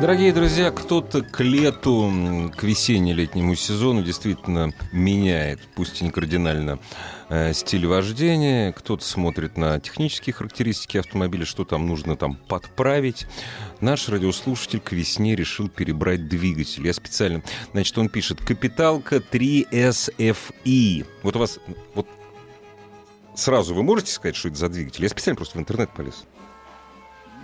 [0.00, 6.78] Дорогие друзья, кто-то к лету, к весенне-летнему сезону действительно меняет, пусть и не кардинально,
[7.28, 13.26] э, стиль вождения, кто-то смотрит на технические характеристики автомобиля, что там нужно там подправить.
[13.82, 16.86] Наш радиослушатель к весне решил перебрать двигатель.
[16.86, 17.42] Я специально...
[17.72, 21.06] Значит, он пишет «Капиталка 3SFI».
[21.22, 21.60] Вот у вас...
[21.94, 22.08] Вот
[23.34, 25.02] сразу вы можете сказать, что это за двигатель?
[25.02, 26.24] Я специально просто в интернет полез.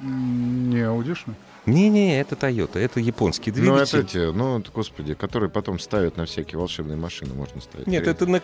[0.00, 1.34] Не аудишный.
[1.66, 3.98] Не-не, это Toyota, это японский Ну, двигатель.
[4.00, 7.86] это те, ну, господи, которые потом ставят на всякие волшебные машины, можно ставить.
[7.88, 8.40] Нет, это на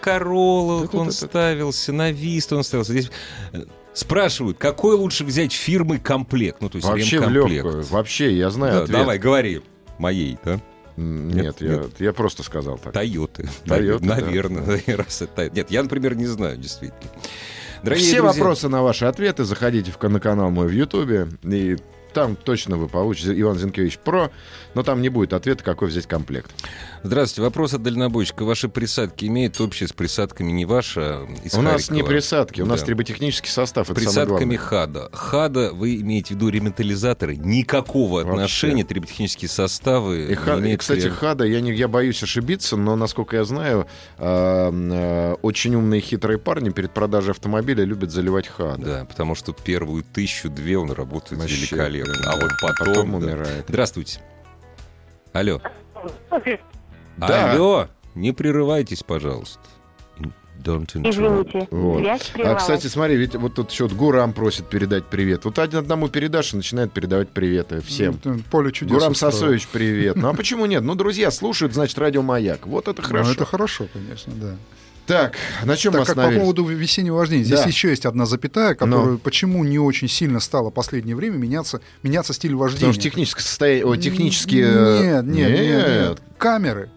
[0.82, 1.26] Да, да, он да, да.
[1.28, 2.92] ставился, на Виста он ставился.
[2.92, 3.10] Здесь
[3.52, 3.62] э,
[3.94, 6.60] спрашивают, какой лучше взять фирмы комплект?
[6.60, 7.50] Ну, то есть Вообще ремкомплект.
[7.50, 7.82] легкую.
[7.84, 8.98] Вообще, я знаю Да, ответ.
[8.98, 9.60] давай, говори.
[9.98, 10.60] Моей, да?
[10.96, 12.92] Нет, Нет, я, я просто сказал так.
[12.92, 13.48] Тойоты.
[13.64, 13.76] Да.
[13.78, 14.82] Наверное.
[14.96, 17.00] раз это- Нет, я, например, не знаю, действительно.
[17.82, 21.76] Дорогие Все друзья, вопросы на ваши ответы заходите в, на канал мой в Ютубе, и
[22.12, 24.30] там точно вы получите Иван Зинкевич Про,
[24.74, 26.50] но там не будет ответа, какой взять комплект.
[27.02, 27.42] Здравствуйте.
[27.42, 28.44] Вопрос от дальнобойщика.
[28.44, 32.08] Ваши присадки имеют общее с присадками не ваша из у нас не Харькова?
[32.14, 32.86] присадки, у нас Да.
[32.86, 33.88] триботехнический состав.
[33.88, 34.56] Присадками.
[34.56, 35.08] ХАДа.
[35.12, 37.36] ХАДа, вы имеете в виду ремонтализаторы?
[37.36, 38.30] Никакого Вообще.
[38.32, 42.76] отношения триботехнические составы И, не ха- и, кстати, рем- Хада, я, не, я боюсь ошибиться,
[42.76, 43.86] но, насколько я знаю,
[44.18, 48.84] э, э, очень умные хитрые парни перед продажей автомобиля любят заливать Хада.
[48.84, 52.01] Да, потому что первую тысячу-две он работает Вообще, великолепно.
[52.04, 52.86] Да, А вот а потом...
[52.94, 53.16] потом да.
[53.26, 53.64] умирает.
[53.68, 54.20] Здравствуйте.
[55.32, 55.60] Алло.
[57.16, 57.52] Да.
[57.52, 57.88] Алло.
[58.14, 59.60] Не прерывайтесь, пожалуйста.
[60.62, 60.86] Don't.
[60.94, 62.02] Извините, Вот.
[62.02, 65.44] связь А, кстати, смотри, ведь вот тут еще вот Гурам просит передать привет.
[65.44, 68.20] Вот один одному передашь и начинает передавать приветы всем.
[68.22, 68.92] Ну, Поле чудес.
[68.92, 69.32] Гурам устроил.
[69.32, 70.14] Сосович, привет.
[70.16, 70.82] Ну а почему нет?
[70.84, 72.66] Ну, друзья, слушают, значит, радио Маяк.
[72.68, 73.32] Вот это Ну, хорошо.
[73.32, 74.56] это хорошо, конечно, да.
[75.12, 77.66] Так, на чем мы Так как по поводу весеннего вождения, здесь Да.
[77.66, 82.32] еще есть одна запятая, которую почему не очень сильно стало в последнее время меняться, меняться
[82.32, 82.80] стиль вождения.
[82.86, 83.96] Потому что техническое состояние...
[83.98, 84.66] Технические...
[84.66, 86.22] э, Нет, нет, нет, нет.
[86.38, 86.90] Камеры.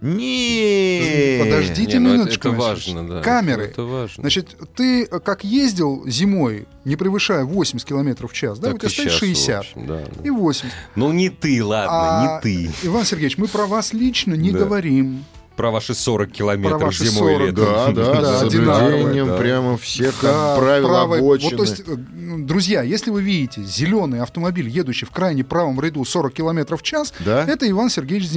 [0.00, 1.40] Нет.
[1.44, 2.48] Подождите Не, ну это- минуточку.
[2.48, 3.20] это важно, да.
[3.22, 3.64] Камеры.
[3.66, 4.22] Это важно.
[4.22, 8.78] Значит, ты э, как ездил зимой, не превышая 80 км в час, да, Так у
[8.78, 10.22] тебя и стоит щас, в 60 общем, да, да.
[10.24, 10.74] и 80.
[10.96, 12.70] Ну, не ты, ладно, А, не ты.
[12.82, 14.58] Иван Сергеевич, мы про вас лично не Да.
[14.60, 15.24] говорим.
[15.56, 17.64] Про ваши 40 километров Про ваши зимой и 40, летом.
[17.64, 19.36] Да, да, Да, с соблюдением да.
[19.36, 21.50] прямо всех Да, правил правой- обочины.
[21.50, 25.80] Вот, то есть, э, ну, друзья, если вы видите зеленый автомобиль, едущий в крайне правом
[25.80, 27.44] ряду 40 км в час, Да?
[27.46, 28.32] это Иван Сергеевич Да, с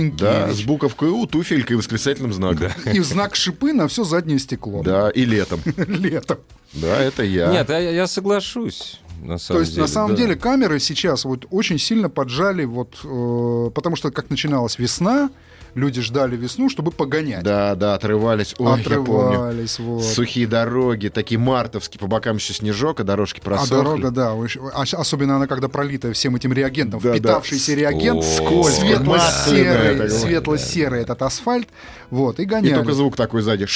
[0.55, 0.65] Зинкевич.
[0.65, 2.67] буковкой У, туфелькой и восклицательным знаком.
[2.91, 4.83] И знак шипы на все заднее стекло.
[4.83, 5.61] Да, и летом.
[5.87, 6.37] Летом.
[6.73, 7.51] Да, это я.
[7.51, 8.99] Нет, я, я соглашусь.
[9.23, 10.17] На самом То есть, деле, на самом да.
[10.17, 15.29] деле, камеры сейчас вот очень сильно поджали, вот, э, потому что как начиналась весна,
[15.75, 17.43] люди ждали весну, чтобы погонять.
[17.43, 18.55] Да, да, отрывались.
[18.57, 19.27] Ой, я помню.
[19.29, 20.03] Отрывались, вот.
[20.03, 23.75] Сухие дороги, такие мартовские, по бокам еще снежок, а дорожки А просохли.
[23.75, 24.33] дорога, да,
[24.73, 27.15] особенно она, когда пролитая всем этим реагентом, Да, да.
[27.17, 31.67] впитавшийся реагент, Скользко, масляная светло-серый, светло-серый этот асфальт,
[32.09, 32.73] вот, и И гоняли.
[32.73, 33.67] только звук такой сзади.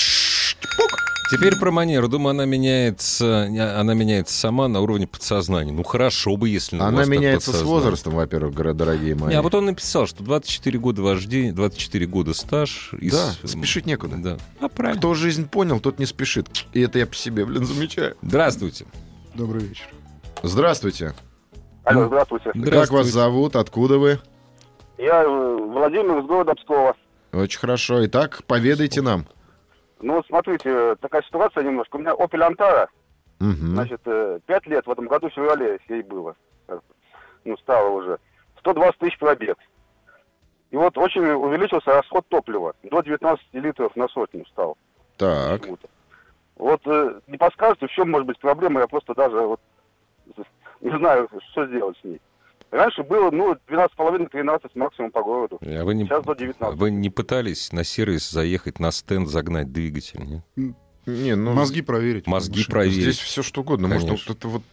[0.77, 0.98] Пук.
[1.31, 2.07] Теперь про манеру.
[2.07, 3.43] Думаю, она меняется,
[3.79, 5.71] она меняется сама на уровне подсознания.
[5.71, 9.29] Ну, хорошо бы, если у Она меняется с возрастом, во-первых, дорогие мои.
[9.29, 12.93] Не, а вот он написал, что 24 года вождения, 24 года стаж.
[12.99, 14.15] и Да, с- спешить некуда.
[14.17, 14.37] Да.
[14.59, 14.99] А правильно.
[14.99, 16.47] Кто жизнь понял, тот не спешит.
[16.73, 18.15] И это я по себе, блин, замечаю.
[18.23, 18.85] Здравствуйте.
[19.35, 19.85] Добрый вечер.
[20.41, 21.13] Здравствуйте.
[21.83, 22.51] Алло, здравствуйте.
[22.71, 23.55] Как вас зовут?
[23.55, 24.19] Откуда вы?
[24.97, 26.95] Я э, Владимир из города Пскова.
[27.31, 28.05] Очень хорошо.
[28.05, 29.27] Итак, поведайте нам.
[30.01, 31.97] Ну, смотрите, такая ситуация немножко.
[31.97, 32.88] У меня Opel Antara,
[33.39, 33.73] Мгм.
[33.73, 36.35] значит, э, пять лет в этом году в феврале ей было.
[36.67, 36.79] Э,
[37.45, 38.19] Ну, стало уже.
[38.59, 39.57] 120 тысяч пробег.
[40.71, 42.73] И вот очень увеличился расход топлива.
[42.83, 44.77] До 19 литров на сотню стал.
[45.17, 45.62] Так.
[46.57, 49.62] Вот э, не подскажете, в чем может быть проблема, я просто даже вот
[50.81, 52.21] не знаю, что сделать с ней.
[52.71, 55.60] Раньше было, ну, 12,5-13 максимум по городу.
[55.62, 56.79] А вы не, Сейчас до 19.
[56.79, 60.19] вы не пытались на сервис заехать на стенд, загнать двигатель?
[60.55, 60.75] нет?
[61.05, 62.27] Не, ну, Мозги проверить.
[62.27, 63.01] Мозги проверить.
[63.01, 63.88] здесь все что угодно.
[63.88, 64.25] Можно Конечно.
[64.27, 64.63] вот это вот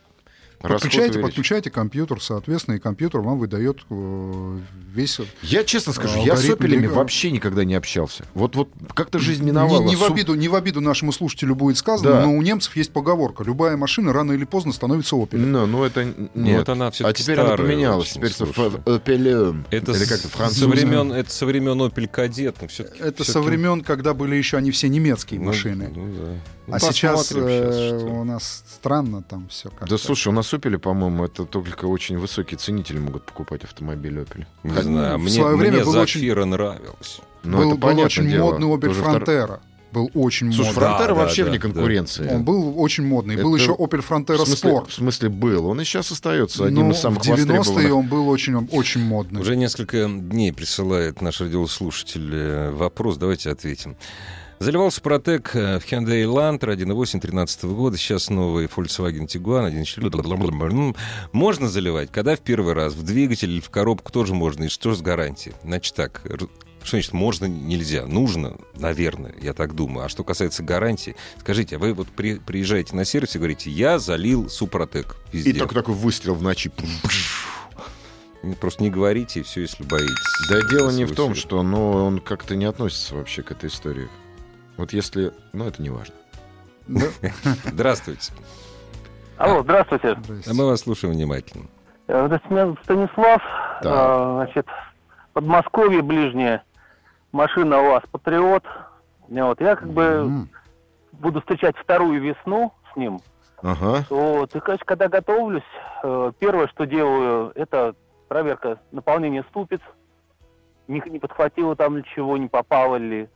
[0.75, 1.23] увеличить.
[1.23, 4.59] подключайте компьютер, соответственно, и компьютер вам выдает э,
[4.95, 5.21] весь...
[5.43, 8.25] Я честно скажу, я с опелями вообще никогда не общался.
[8.35, 9.83] Вот, вот как-то жизнь Не, миновала.
[9.83, 12.23] не в Су- обиду, не в обиду нашему слушателю будет сказано, Да.
[12.23, 13.45] но у немцев есть поговорка.
[13.45, 15.39] Любая машина рано или поздно становится Opel.
[15.39, 16.59] Ну, ну это нет.
[16.59, 18.17] вот она а теперь она поменялась.
[18.17, 18.49] очень, Теперь
[18.87, 19.65] Opel.
[19.71, 20.67] Это Или с- как-то со французская.
[20.69, 22.57] времен, это со времен Opel Kadett.
[22.61, 25.93] но всё-таки- Это со всё-таки- времен, когда были еще они все немецкие Ну, машины.
[25.95, 26.33] ну да.
[26.67, 28.07] Ну, а сейчас, щас, э, что.
[28.07, 32.19] у нас странно там все как Да слушай, у нас Opel, по-моему, это только очень
[32.19, 34.47] высокие ценители могут покупать автомобиль Opel.
[34.65, 37.21] Не Хотя- знаю, а в мне, свое время мне был очень- Зафира нравилась.
[37.45, 38.51] Ну, был, это был очень дело.
[38.53, 39.61] модный Opel Уже втор- Frontera.
[39.93, 40.81] Был очень Слушай, модный.
[40.83, 41.63] Фронтера Да, вообще да, вне да.
[41.63, 42.29] конкуренции.
[42.35, 43.37] Он был очень модный.
[43.37, 44.89] Был Это- еще Opel Frontera в смысле, Sport.
[44.89, 45.67] в смысле был.
[45.67, 47.95] Он и сейчас остается одним Ну, из самых в 90-е востребованных.
[47.97, 49.41] он был очень, очень модный.
[49.41, 53.97] Уже несколько дней присылает наш радиослушатель э, вопрос, давайте ответим.
[54.59, 60.09] Заливал Супротек э, в Hyundai Elantra 1.8 13 года, сейчас новый Volkswagen Tiguan 1.4.
[60.09, 60.69] бла-бла-бла-бла.
[60.71, 60.97] Ну,
[61.33, 64.95] Можно заливать, когда в первый раз, в двигатель или в коробку тоже можно, и что
[64.95, 65.55] с гарантией?
[65.63, 66.49] Значит так, что
[66.91, 68.07] значит можно, нельзя?
[68.07, 70.07] Нужно, наверное, я так думаю.
[70.07, 73.99] А что касается гарантии, скажите, а вы вот при- приезжаете на сервис и говорите, я
[73.99, 75.51] залил Супротек везде.
[75.51, 76.73] И только такой выстрел в ночи.
[78.61, 80.15] Просто не говорите, и все, если боитесь.
[80.49, 84.09] Да дело не в том, что ну, он как-то не относится вообще к этой истории.
[84.77, 85.33] Вот если...
[85.53, 86.15] Ну, это не важно.
[86.87, 87.07] Да.
[87.65, 88.33] Здравствуйте.
[89.39, 90.17] Алло, здравствуйте.
[90.23, 90.51] Здрасте.
[90.51, 91.67] А мы вас слушаем внимательно.
[92.07, 92.27] Э,
[92.85, 93.43] Станислав.
[93.83, 93.85] Так.
[93.85, 94.67] Э, Значит,
[95.35, 96.63] Подмосковье ближнее.
[97.33, 98.65] Машина у вас Патриот.
[99.29, 100.47] Вот, я как бы
[101.13, 103.21] буду встречать вторую весну с ним.
[103.63, 104.05] Ага.
[104.09, 105.63] Вот, и, конечно, когда готовлюсь,
[106.03, 107.95] э, первое, что делаю, это
[108.29, 109.81] проверка наполнения ступиц.
[110.89, 113.29] Не, не подхватило там ничего, не попало ли.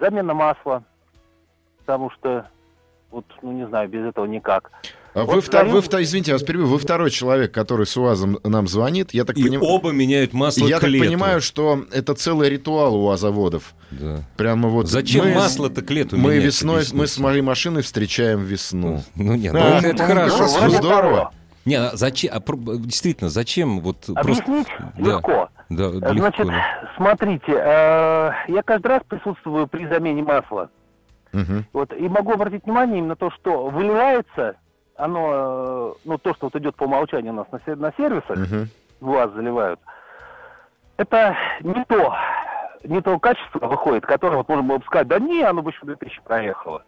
[0.00, 0.82] Замена масла.
[1.80, 2.46] Потому что,
[3.10, 4.70] вот, ну не знаю, без этого никак.
[5.12, 6.66] А Вот вы, втор- залил- вы втор- извините, я вас перебью.
[6.66, 9.14] Вы второй человек, который с УАЗом нам звонит.
[9.14, 11.04] Я так, И поним- оба меняют масло я к так лету.
[11.04, 13.74] понимаю, что это целый ритуал у АЗоводов.
[13.92, 14.24] Да.
[14.36, 16.96] Прямо вот Зачем мы- масло-то к лету Мы менять, весной, объясните?
[16.96, 19.04] мы с моей машиной встречаем весну.
[19.14, 20.38] Ну нет, Да, ну, это, он хорошо.
[20.46, 21.32] Ну, Вроде здорово.
[21.64, 22.32] Не, а зачем?
[22.34, 22.40] а
[22.78, 23.80] действительно, зачем?
[23.80, 24.20] Вот просто.
[24.20, 25.10] Объяснить Да.
[25.16, 25.48] легко.
[25.70, 26.64] Да, Э, легко, Значит, да.
[26.96, 30.68] смотрите, э, я каждый раз присутствую при замене масла.
[31.32, 31.64] Мгм.
[31.72, 34.56] Вот, и могу обратить внимание именно то, что выливается
[34.96, 38.68] оно, э, ну, то, что вот идет по умолчанию у нас на, на сервисах, Мгм.
[39.00, 39.80] в вас заливают,
[40.96, 42.14] это не то,
[42.84, 45.84] не то качество выходит, которое вот можно было бы сказать, да не, оно бы еще
[45.84, 46.84] 2000 проехало.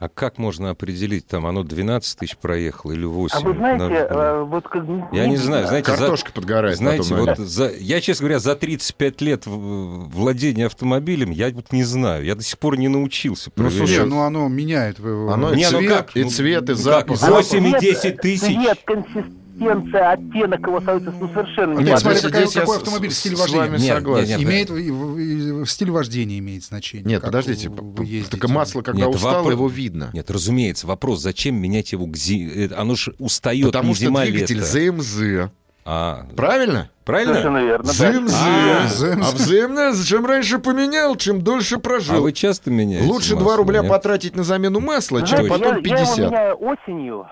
[0.00, 3.36] А как можно определить, там, оно 12 тысяч проехало или 8?
[3.36, 4.84] А вы знаете, На- э, вот как...
[5.10, 8.54] Я не знаю, знаете, за- Картошка подгорает Знаете, потом, вот за, я, честно говоря, за
[8.54, 12.24] 35 лет владения автомобилем, я вот не знаю.
[12.24, 13.78] Я до сих пор не научился Ну, проверять.
[13.88, 16.16] слушай, Не, ну оно меняет Оно и Не, ну цвет, как?
[16.16, 17.20] и Ну, цвет, и запах.
[17.28, 18.54] Восемь и Цвет- 10 тысяч.
[18.54, 19.32] Цвет, консистенция,
[19.66, 23.10] оттенок его становится ну, совершенно не Нет, смотри, здесь- какая- здесь я какой с- автомобиль,
[23.10, 23.60] с- стиль с вождения.
[23.62, 24.28] вами Нет, согласен.
[24.28, 24.70] нет, нет.
[24.70, 27.04] Имеет, и стиль вождения имеет значение.
[27.06, 28.36] Нет, подождите, вы п- ездите.
[28.38, 30.10] так масло, когда Нет, устало, вопро- его видно.
[30.12, 34.04] Нет, разумеется, вопрос, зачем менять его к зи- э, Оно же устает Потому не что
[34.04, 34.66] зима, двигатель лето.
[34.66, 35.50] ЗМЗ.
[35.90, 36.90] А, Правильно?
[37.06, 37.32] правильно?
[37.36, 37.84] Совершенно верно.
[37.86, 37.92] да.
[37.92, 38.34] ЗМЗ.
[38.34, 39.26] А, ЗМЗ.
[39.26, 42.20] А взаимно, чем раньше поменял, чем дольше А прожил.
[42.20, 43.88] вы часто меняете Лучше масло, 2 рубля нет?
[43.88, 46.18] потратить на замену масла, чем потом я, я его 50.
[46.30, 47.26] меняю осенью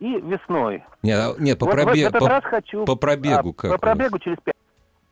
[0.00, 0.82] и весной.
[1.04, 2.84] Нет, а- нет, по, Вот в пробе- этот по- раз хочу...
[2.86, 4.54] по пробегу а, как По пробегу через 5.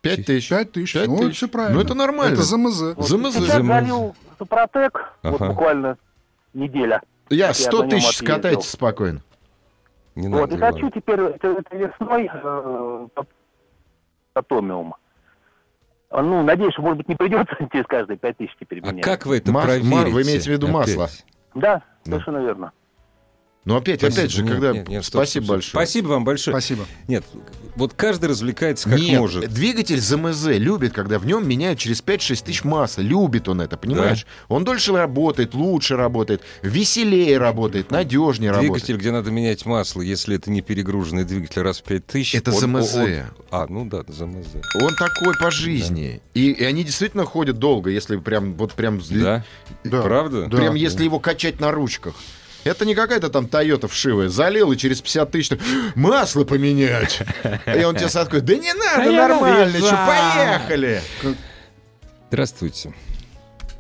[0.00, 0.48] 5 тысяч.
[0.48, 0.92] 5 тысяч.
[0.94, 1.36] Пять Ну, тысяч.
[1.36, 1.76] все правильно.
[1.78, 2.32] Ну, это нормально.
[2.32, 2.94] Это ЗМЗ.
[2.98, 3.34] ЗМЗ.
[3.34, 3.66] Сейчас ЗМЗ.
[3.68, 5.48] залил Супротек, вот Ага.
[5.50, 5.98] буквально
[6.54, 7.02] неделя.
[7.30, 8.26] Я Я 100 на нем тысяч отъездил.
[8.26, 9.20] скатайте спокойно.
[10.14, 13.06] Не Вот, надо, и хочу теперь это- этой весной э,
[14.34, 14.94] Атомиум.
[16.10, 19.04] А, Ну, надеюсь, что, может быть, не придется через каждые 5 тысяч теперь А менять.
[19.04, 20.10] как вы это Мас- проверите?
[20.10, 20.96] вы имеете в виду опять?
[20.96, 21.08] масло?
[21.54, 22.12] Да, Да.
[22.12, 22.72] Совершенно верно.
[23.64, 24.20] Но опять, Спасибо.
[24.22, 24.72] опять же, Нет, когда...
[24.72, 25.54] нет, нет, Спасибо стоп, стоп.
[25.56, 25.70] большое.
[25.70, 26.52] Спасибо вам большое.
[26.56, 26.84] Спасибо.
[27.06, 27.24] Нет,
[27.76, 29.48] вот каждый развлекается как Нет, может.
[29.52, 33.02] двигатель ЗМЗ любит, когда в нем меняют через 5-6 тысяч масла.
[33.02, 34.26] Любит он это, понимаешь?
[34.48, 38.72] Он дольше работает, лучше работает, веселее работает, надежнее работает.
[38.72, 42.34] Двигатель, где надо менять масло, если это не перегруженный двигатель раз в 5000.
[42.34, 42.94] Это он- ЗМЗ.
[42.96, 43.08] он-
[43.52, 44.46] А, ну да, ЗМЗ.
[44.82, 46.20] Он такой по жизни.
[46.34, 49.44] И, и они действительно ходят долго, если прям вот прям Да?
[49.84, 50.02] Да.
[50.02, 50.46] Правда?
[50.46, 50.56] Да.
[50.56, 52.14] Прям если его качать на ручках.
[52.64, 54.28] Это не какая-то там Тойота вшивая.
[54.28, 55.50] Залил и через 50 тысяч
[55.94, 57.20] масло поменять.
[57.66, 61.00] И он тебе такой, да не надо, нормально, что, поехали.
[62.30, 62.92] Здравствуйте.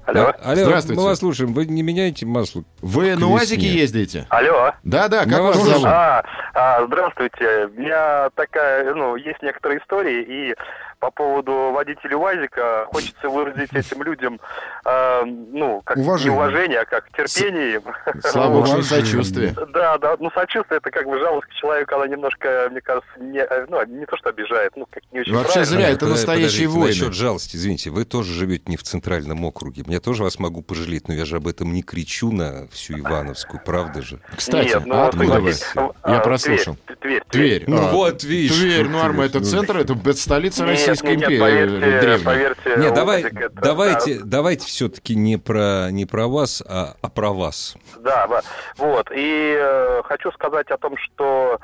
[0.04, 0.32] Алло.
[0.42, 1.00] А- Алло, Здравствуйте.
[1.00, 1.54] мы вас слушаем.
[1.54, 2.64] Вы не меняете масло?
[2.80, 4.26] Вы на УАЗике ездите?
[4.30, 4.72] Алло.
[4.82, 5.84] Да-да, как Мы вас зовут?
[5.86, 7.66] А, а, здравствуйте.
[7.66, 10.54] У меня такая, ну, есть некоторые истории, и
[11.02, 14.38] по поводу водителей УАЗика хочется выразить этим людям,
[14.84, 16.30] э, ну, как Уважение.
[16.30, 17.82] не уважение, а как терпение им.
[18.22, 19.52] Слава богу, сочувствие.
[19.74, 23.40] Да, да, ну сочувствие это как бы жалость к человеку, она немножко, мне кажется, не,
[23.40, 25.76] э, ну, не то что обижает, ну, как не очень Вообще правильно.
[25.76, 26.86] зря, это подождите, войны.
[26.86, 29.82] Насчет жалости, извините, вы тоже живете не в центральном округе.
[29.88, 33.60] Я тоже вас могу пожалеть, но я же об этом не кричу на всю Ивановскую,
[33.64, 34.20] правда же?
[34.36, 35.52] Кстати, Нет, ну, а откуда вы?
[35.74, 36.76] а, Я прослушал.
[37.00, 37.64] Тверь, Тверь.
[37.66, 38.56] Ну вот, видишь.
[38.56, 42.24] Тверь, ну, Арма, это Ну, центр, это столица Нет, Российской нет, нет, империи поверьте, древней.
[42.24, 47.08] поверьте, Не, давай, это- давайте, да, давайте все-таки не про, не про вас, а, а
[47.08, 47.76] про вас.
[47.98, 48.42] Да, да.
[48.78, 49.10] Вот.
[49.14, 51.58] И э, хочу сказать о том, что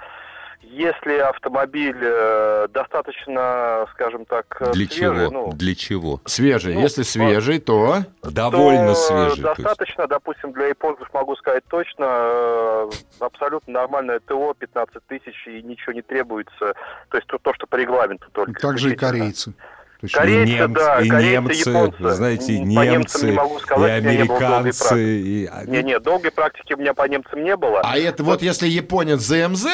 [0.63, 5.31] если автомобиль э, достаточно, скажем так, э, Для свежий, чего?
[5.31, 6.21] ну, Для чего?
[6.25, 6.75] Свежий.
[6.75, 8.05] Ну, Если свежий, то...
[8.23, 9.43] Довольно то свежий.
[9.43, 9.63] то есть.
[9.63, 12.91] Достаточно, допустим, для японцев могу сказать точно, э,
[13.21, 16.75] абсолютно нормальное ТО, 15 тысяч, и ничего не требуется.
[17.11, 18.61] То есть то, то, что по регламенту только.
[18.61, 19.53] Также и корейцы.
[20.01, 22.09] То есть Корейцы, немцы, да, и корейцы, немцы, японцы.
[22.11, 25.19] знаете, М, по немцам немцы, не и сказать, не американцы.
[25.19, 25.47] И...
[25.47, 27.81] а, Не, не, долгой практики у меня по немцам не было.
[27.81, 29.67] А это вот если японец ЗМЗ,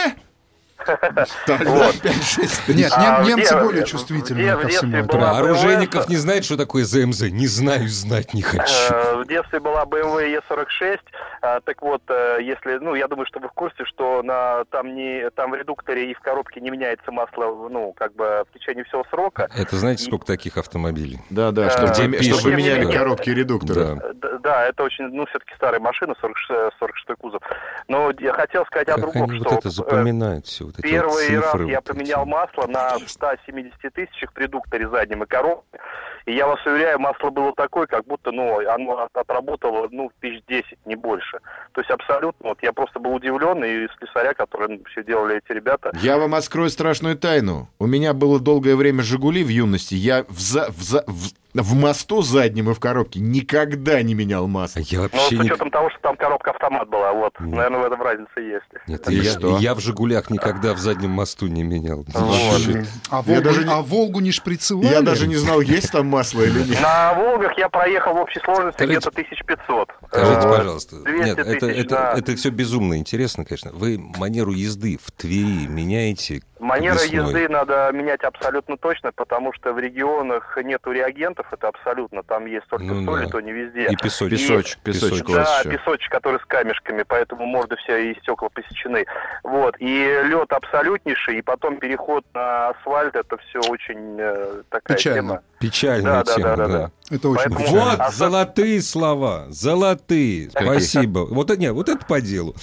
[1.47, 1.95] тогда Вот.
[1.97, 5.09] 5-6 Нет, А, в немцы более чувствительны в ко всему этому.
[5.21, 7.23] Про оружейников не знает, что такое ЗМЗ.
[7.31, 8.73] Не знаю, знать не хочу.
[8.91, 10.99] Э, В детстве была BMW E46,
[11.43, 14.95] а, так вот, э, если, ну, я думаю, что вы в курсе, что на там
[14.95, 18.85] не там в редукторе и в коробке не меняется масло, ну, как бы в течение
[18.85, 19.49] всего срока.
[19.57, 21.21] Это знаете, сколько таких автомобилей?
[21.31, 24.01] Да-да, Э, чтобы, где чтобы меняли коробки и редукторы.
[24.15, 24.29] Да.
[24.45, 27.41] Да, это очень, ну, все-таки старая машина, 46, 46 кузов.
[27.89, 31.37] Но я хотел сказать о другом, что вот это запоминают все вот эти вот Первый
[31.41, 31.69] раз цифры.
[31.71, 31.97] я вот эти.
[31.97, 35.79] поменял масло на 170 тысячах в редукторе заднем и коробке.
[36.27, 40.43] И я вас уверяю, масло было такое, как будто, ну, оно от- отработало, ну, тысяч
[40.49, 41.39] 10, не больше.
[41.73, 45.91] То есть абсолютно, вот я просто был удивлен, и слесаря, которые все делали эти ребята,
[46.01, 47.69] Я вам открою страшную тайну.
[47.79, 49.95] У меня было долгое время «Жигули» в юности.
[49.95, 54.47] Я в, за- в, за- в- в мосту заднем и в коробке никогда не менял
[54.49, 54.81] масло.
[54.81, 55.41] Я но вообще с не...
[55.51, 57.55] учетом того, что там коробка автомат была, вот, Нет.
[57.55, 58.65] наверное, в этом разница есть.
[58.89, 59.59] Нет, я, что?
[59.59, 62.05] я в «Жигулях» никогда в заднем мосту не менял.
[62.09, 62.87] Вот.
[63.11, 64.87] А Я Волгу, даже не- а Волгу не шприцевали?
[64.89, 66.81] Я даже не знал, есть там масло или нет.
[66.81, 69.89] На «Волгах» я проехал в общей сложности Скажите- где-то 1500.
[70.09, 72.15] Скажите, Э, пожалуйста, 200 нет, это, тысяч, это, да.
[72.19, 73.71] это все безумно интересно, конечно.
[73.73, 77.25] Вы манеру езды в Твери меняете Манера весной?
[77.27, 82.67] езды надо менять абсолютно точно, потому что в регионах нету реагентов, это абсолютно, там есть
[82.69, 83.27] только Ну соль, да.
[83.27, 83.87] и то не везде.
[83.89, 84.39] И песочек.
[84.39, 85.79] Песочек, песочек вас Да, еще.
[85.79, 89.05] песочек, который с камешками, поэтому морды все и стекла посечены.
[89.43, 89.77] Вот.
[89.79, 95.21] И лед абсолютнейший, и потом переход на асфальт, это все очень э, такая Печально.
[95.21, 95.43] тема.
[95.61, 96.67] Печальная Да, тема, да, да.
[96.69, 96.91] да, да.
[97.11, 97.85] Это очень Поэтому- печально.
[97.91, 100.51] Вот, А- золотые слова, золотые.
[100.51, 101.21] Спасибо.
[101.31, 102.55] Вот, это- не, вот это по делу.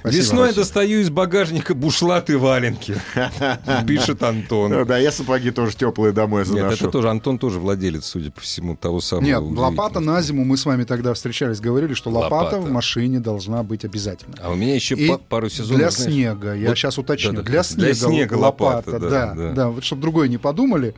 [0.00, 0.56] Спасибо, Весной Вася.
[0.56, 2.94] достаю из багажника бушлат и валенки,
[3.86, 4.86] пишет Антон.
[4.86, 6.74] да, я сапоги тоже теплые домой Нет, заношу.
[6.84, 9.24] это тоже Антон тоже владелец, судя по всему, того самого.
[9.24, 12.60] Нет, лопата на зиму, мы с вами тогда встречались, говорили, что лопата, Лопата.
[12.60, 14.34] в машине должна быть обязательно.
[14.42, 14.96] А у меня еще
[15.28, 18.98] пару сезонов, Для знаешь, снега, я вот- сейчас уточню, для снега, Для снега лопата, лопата,
[18.98, 19.68] да, да, да, да.
[19.70, 20.94] вот чтобы другое не подумали.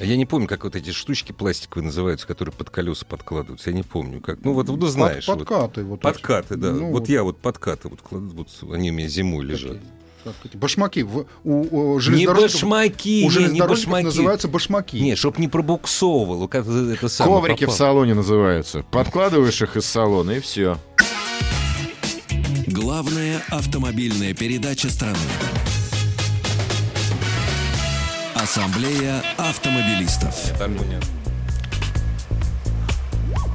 [0.00, 3.70] Я не помню, как вот эти штучки пластиковые называются, которые под колеса подкладываются.
[3.70, 4.38] Я не помню, как.
[4.42, 5.26] Ну вот, ну знаешь.
[5.26, 5.48] Под- вот.
[5.48, 5.84] подкаты.
[5.84, 6.02] Вот, эти.
[6.02, 6.72] Подкаты, да.
[6.72, 9.76] Ну, вот я вот подкаты вот кладу, вот они у меня зимой лежат.
[10.24, 11.02] как эти Башмаки.
[11.02, 14.04] В- У, у Не башмаки, у не, башмаки.
[14.04, 15.00] называются башмаки.
[15.00, 16.48] Не, чтоб не пробуксовывал.
[16.48, 17.76] Как это самое Коврики в попало.
[17.76, 18.82] салоне называются.
[18.90, 20.78] Подкладываешь их из салона, и все.
[22.66, 25.18] Главная автомобильная передача страны.
[28.42, 30.34] Ассамблея автомобилистов.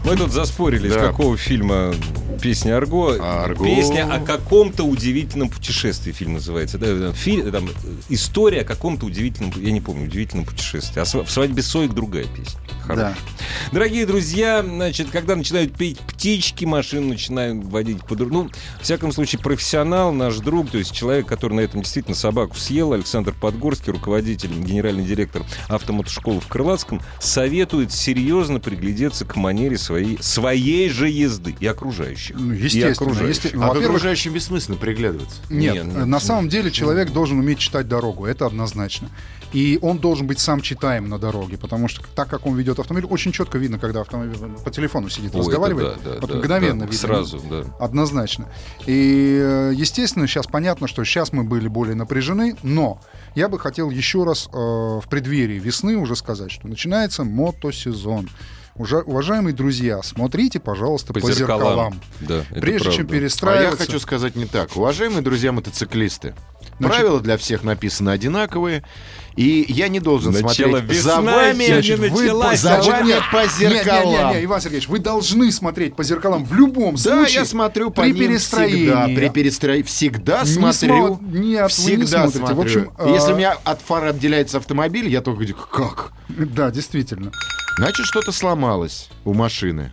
[0.03, 1.07] Мы тут заспорили, из Да.
[1.07, 1.91] какого фильма
[2.35, 3.17] Песня Арго.
[3.19, 3.63] Арго.
[3.65, 6.77] Песня о каком-то удивительном путешествии фильм называется.
[6.77, 7.69] Да, фильм, там,
[8.09, 10.99] история о каком-то удивительном, я не помню, удивительном путешествии.
[10.99, 12.59] А «В свадьбе Соек» другая песня.
[12.85, 13.15] Хорошая.
[13.71, 19.39] Дорогие друзья, значит, когда начинают петь птички, машину начинают водить по Ну, в всяком случае,
[19.39, 24.49] профессионал, наш друг, то есть человек, который на этом действительно собаку съел, Александр Подгорский, руководитель,
[24.49, 31.65] генеральный директор автомотошколы в Крылатском, советует серьезно приглядеться к манере своей, своей же езды и
[32.31, 32.35] окружающих.
[32.39, 33.43] Ну, И естественно, окружающих.
[33.45, 35.37] есте- А к Во-первых, окружающим бессмысленно приглядываться.
[35.49, 39.09] Нет, Не, э, ну, на самом деле человек должен уметь читать дорогу, это однозначно.
[39.53, 43.07] И он должен быть сам читаем на дороге, потому что так как он ведет автомобиль,
[43.09, 46.79] очень четко видно, когда автомобиль по телефону сидит, Ой, разговаривает, да, да, вот да, мгновенно
[46.81, 46.97] да, видно.
[46.99, 47.63] Сразу, да.
[47.79, 48.49] Однозначно.
[48.85, 52.99] И, э, естественно, сейчас понятно, что сейчас мы были более напряжены, но
[53.35, 58.29] я бы хотел еще раз э, в преддверии весны уже сказать, что начинается мотосезон.
[58.77, 62.01] Уже, уважаемые друзья, смотрите, пожалуйста, по, зеркалам.
[62.19, 63.13] Да, это Прежде чем правда.
[63.13, 63.85] А я перестраиваться...
[63.85, 64.75] хочу сказать не так.
[64.75, 66.35] Уважаемые друзья мотоциклисты,
[66.77, 68.83] Значит- правила для всех написаны одинаковые,
[69.37, 72.67] и я не должен Начало смотреть за весна вами, еще не значит, вы началась, по-
[72.67, 74.09] за вами нет, по нет, зеркалам.
[74.11, 77.33] нет, нет, Иван Сергеевич, вы должны смотреть по зеркалам в любом Да, случае.
[77.39, 78.85] я смотрю по при ним перестроении.
[78.87, 79.05] всегда.
[79.05, 81.07] При перестроении всегда Не смотрю.
[81.13, 82.45] смо- нет, вы не всегда смотрите.
[82.45, 82.61] В смотрю.
[82.91, 86.11] общем, Если а- у меня от фары отделяется автомобиль, я только говорю, как?
[86.27, 87.31] Да, действительно.
[87.77, 89.91] Значит, что-то сломалось у машины.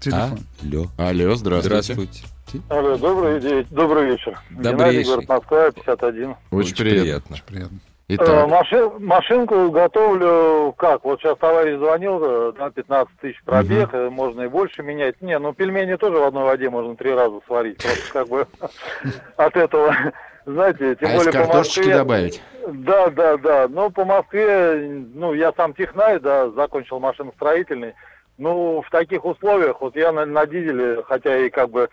[0.00, 0.40] Телефон.
[0.62, 0.86] Алло.
[0.98, 1.82] Алло, здравствуйте.
[1.84, 2.22] Здравствуйте.
[2.68, 4.38] Алло, добрый, день, добрый вечер.
[4.50, 5.04] Добрейший.
[5.04, 6.36] Геннадий, город Москва, 51.
[6.50, 7.36] Очень, приятно.
[7.46, 7.78] Приятно.
[8.08, 13.90] Э, Итак, машин- машинку готовлю, как, вот сейчас товарищ звонил, э, на 15 тысяч пробег,
[13.92, 15.22] э, можно и больше менять.
[15.22, 18.48] Не, ну пельмени тоже в одной воде можно три раза сварить, просто как бы
[19.36, 19.94] от этого,
[20.46, 21.94] знаете, тем а более по Москве...
[21.94, 22.42] добавить?
[22.66, 23.68] Да, да, да.
[23.68, 27.94] Но по Москве, ну, я сам технарь, да, закончил машиностроительный.
[28.38, 31.90] Ну, в таких условиях, вот я на, на дизеле, хотя и как бы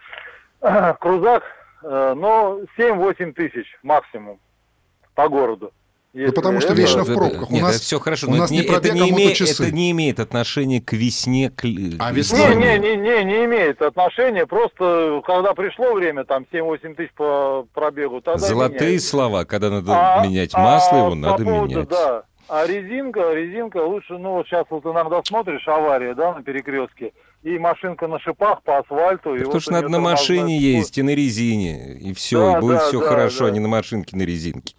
[1.00, 1.44] крузак,
[1.84, 4.40] э, но 7-8 тысяч максимум
[5.14, 5.74] по городу.
[6.14, 7.50] Ну, потому что это- вечно в пробках.
[7.52, 9.02] У Нет, нас- это все хорошо, у но нас это, не не, это, пробег, не
[9.02, 11.50] а имеет, это не имеет отношения к весне.
[11.52, 11.64] к
[12.00, 12.56] А к весной?
[12.56, 14.46] Не, не, не, не, не имеет отношения.
[14.48, 19.04] Просто когда пришло время, там 7-8 тысяч по пробегу, тогда Золотые меняют.
[19.04, 21.90] слова, когда надо А- менять а масло, его по надо поводу, менять.
[21.90, 22.24] Да.
[22.50, 27.12] А резинка, резинка лучше, ну вот сейчас вот иногда смотришь авария, да, на перекрестке,
[27.44, 29.36] и машинка на шипах по асфальту.
[29.36, 32.58] и Потому вот что у надо на машине ездить и на резине, и все, Да,
[32.58, 33.46] и будет да, все да, хорошо, да.
[33.48, 34.74] а не на машинке, на резинке.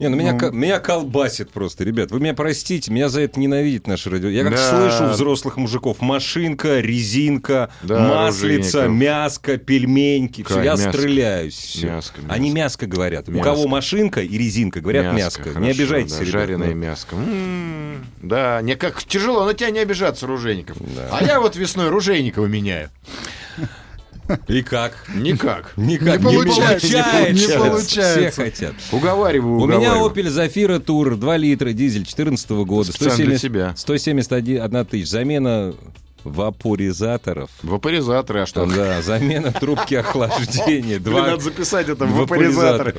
[0.00, 0.50] Не, ну меня, Ну.
[0.50, 2.10] меня колбасит просто, ребят.
[2.10, 4.28] Вы меня простите, меня за это ненавидит наше радио.
[4.28, 4.70] Я как Да.
[4.90, 6.00] слышу взрослых мужиков.
[6.00, 10.42] Машинка, резинка, Да, маслица, мяско, пельменьки.
[10.42, 10.92] Как я мяско.
[10.92, 11.54] стреляюсь.
[11.54, 11.86] всё.
[11.86, 12.34] Мяско, мяско.
[12.34, 13.28] Они мяско говорят.
[13.28, 13.50] У Мяско.
[13.50, 15.42] кого машинка и резинка, говорят мяско.
[15.44, 16.32] хорошо, не обижайтесь, да, ребят.
[16.32, 16.74] Жареное ну.
[16.74, 17.14] мяско.
[17.16, 20.76] М, Да, не как тяжело, на тебя не обижаться, Ружейников.
[20.80, 21.08] Да.
[21.12, 22.90] А я вот весной Ружейникова меняю.
[24.48, 24.96] И как?
[25.14, 25.72] Никак.
[25.76, 26.86] Никак Не получается,
[27.32, 28.42] не Все получается.
[28.42, 28.74] хотят.
[28.92, 29.94] Уговариваю, У меня.
[29.96, 32.92] Opel Zafira Tour 2 литра, дизель 14 года.
[32.92, 33.74] Специально для тебя.
[33.76, 35.08] 171 тысяч.
[35.08, 35.74] Замена
[36.24, 37.50] вапоризаторов.
[37.62, 38.66] Вапоризаторы, а что?
[38.66, 40.98] Да, замена трубки охлаждения.
[40.98, 42.96] Блин, Два, надо записать это вапоризаторы.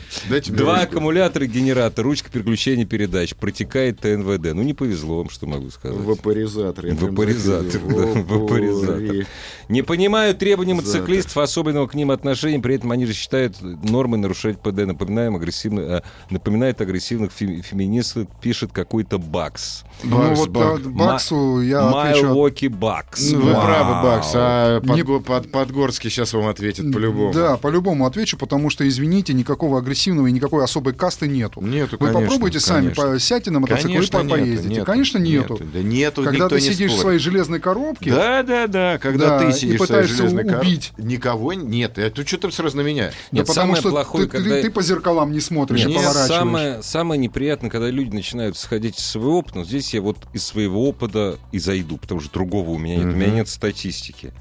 [0.48, 0.84] Два ручку.
[0.96, 3.36] аккумулятора, генератор, ручка переключения передач.
[3.36, 4.54] Протекает ТНВД.
[4.54, 5.98] Ну, не повезло вам, что могу сказать.
[5.98, 6.86] Вапоризатор.
[6.88, 7.96] я прям Вапоризатор, да,
[8.36, 8.96] вапоризатор.
[9.00, 9.28] Вапори-
[9.70, 14.60] Не понимают требований мотоциклистов, особенного к ним отношения, при этом они же считают нормой нарушать
[14.62, 14.86] ПД.
[14.86, 19.84] Напоминаем агрессивно, э, напоминает агрессивных фе- феминистов, пишет какой-то Бакс.
[20.04, 22.26] Ну вот э, Баксу я отвечу...
[22.28, 23.15] Майлоки Бакс.
[23.20, 24.32] Ну, Вы правы, Бакс.
[24.34, 27.34] А Не- Подго- Под- Подгорский сейчас вам ответит по-любому.
[27.34, 31.62] Да, по-любому отвечу, потому что, извините, никакого агрессивного и никакой особой касты нету.
[31.62, 33.04] Нету, Вы конечно, попробуйте сами, конечно.
[33.14, 34.70] по- сядьте на мотоцикл Конечно, и нету, поездите.
[34.70, 35.60] нету, Конечно, нету.
[35.74, 37.02] Да нету, Когда никто ты не сидишь в спорит.
[37.02, 38.98] своей железной коробке, Да, да, да.
[38.98, 40.92] Когда Да, ты и сидишь в своей пытаешься железной у- кор- убить.
[40.98, 41.98] Никого нет.
[41.98, 43.06] Это что ты сразу на меня?
[43.06, 45.96] да Нет, потому самое что плохое, ты, когда- ты- ты по зеркалам не смотришь, Мне
[45.96, 46.28] а поворачиваешь.
[46.40, 50.46] самое, самое неприятное, когда люди начинают сходить из своего опыта, но здесь я вот из
[50.46, 53.05] своего опыта и зайду, потому что другого у меня нет.
[53.14, 54.34] Нет статистики.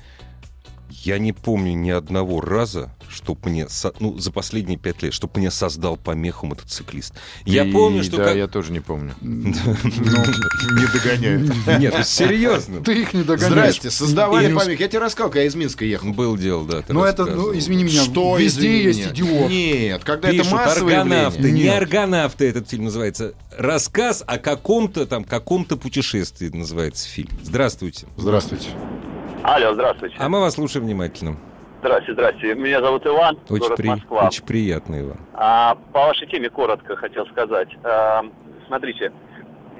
[1.05, 5.39] Я не помню ни одного раза, чтоб мне, со- ну, за последние пять лет, чтобы
[5.39, 7.13] мне создал помеху мотоциклист.
[7.45, 8.17] Я И- помню, что...
[8.17, 9.15] Да, как- я тоже не помню.
[9.21, 11.53] Ну, Не догоняю.
[11.79, 12.83] Нет, ну, серьезно.
[12.83, 13.53] Ты их не догоняешь.
[13.53, 14.81] Здрасте, создавали помех.
[14.81, 16.11] Я тебе рассказал, когда я из Минска ехал.
[16.13, 16.83] Был дело, да.
[16.89, 19.51] Ну это, ну, извини меня, Что, везде есть идиот.
[19.51, 23.35] Нет, когда это массовое аргонавты, не аргонавты этот фильм называется.
[23.57, 27.31] Рассказ о каком-то там, каком-то путешествии называется фильм.
[27.43, 28.07] Здравствуйте.
[28.17, 28.69] Здравствуйте.
[29.45, 30.17] Алло, здравствуйте.
[30.19, 31.37] А мы вас слушаем внимательно.
[31.81, 32.55] Здравствуйте, здравствуйте.
[32.55, 34.27] Меня зовут Иван, Очень, город при- Москва.
[34.29, 35.19] очень приятно, Иван.
[35.35, 37.69] А, по вашей теме коротко хотел сказать.
[37.85, 38.25] А,
[38.67, 39.13] смотрите,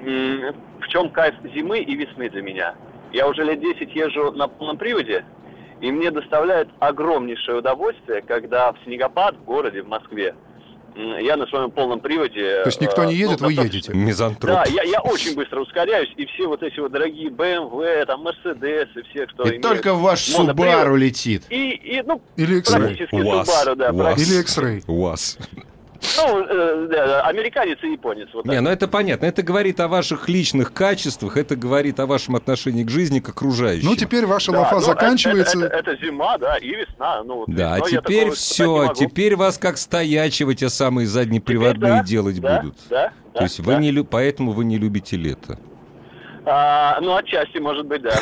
[0.03, 2.75] в чем кайф зимы и весны для меня?
[3.11, 5.25] Я уже лет 10 езжу на полном приводе,
[5.81, 10.33] И мне доставляет огромнейшее удовольствие, когда в снегопад в городе, в Москве,
[10.95, 12.63] я на своем полном приводе...
[12.63, 13.93] То есть никто э, не едет, ну, вы едете?
[13.93, 14.55] Мизантроп.
[14.55, 18.87] Да, я, я очень быстро ускоряюсь, и все вот эти вот дорогие BMW, там, Mercedes,
[18.95, 20.27] и все, кто И имеет только ваш.
[20.29, 21.43] Subaru летит.
[21.49, 22.79] И, и, ну, Или X-Ray.
[22.79, 23.89] практически Subaru, да.
[24.13, 24.83] Или X-Ray.
[24.87, 25.37] УАЗ.
[26.17, 28.29] Ну, э, да, американец и японец.
[28.33, 29.25] Вот Не, ну это понятно.
[29.25, 33.87] Это говорит о ваших личных качествах, это говорит о вашем отношении к жизни, к окружающим.
[33.87, 35.57] Ну, теперь ваша Да, лафа ну, это- заканчивается.
[35.57, 37.23] Это, это- это зима, да, и весна.
[37.23, 41.93] Ну, вот Да, а теперь такого все, не теперь вас как стоячего те самые заднеприводные
[41.97, 42.75] да, делать да, будут.
[42.89, 43.79] Да, То да, есть вы да.
[43.79, 45.57] не лю- поэтому вы не любите лето.
[46.47, 48.19] А, ну, отчасти, может быть, да.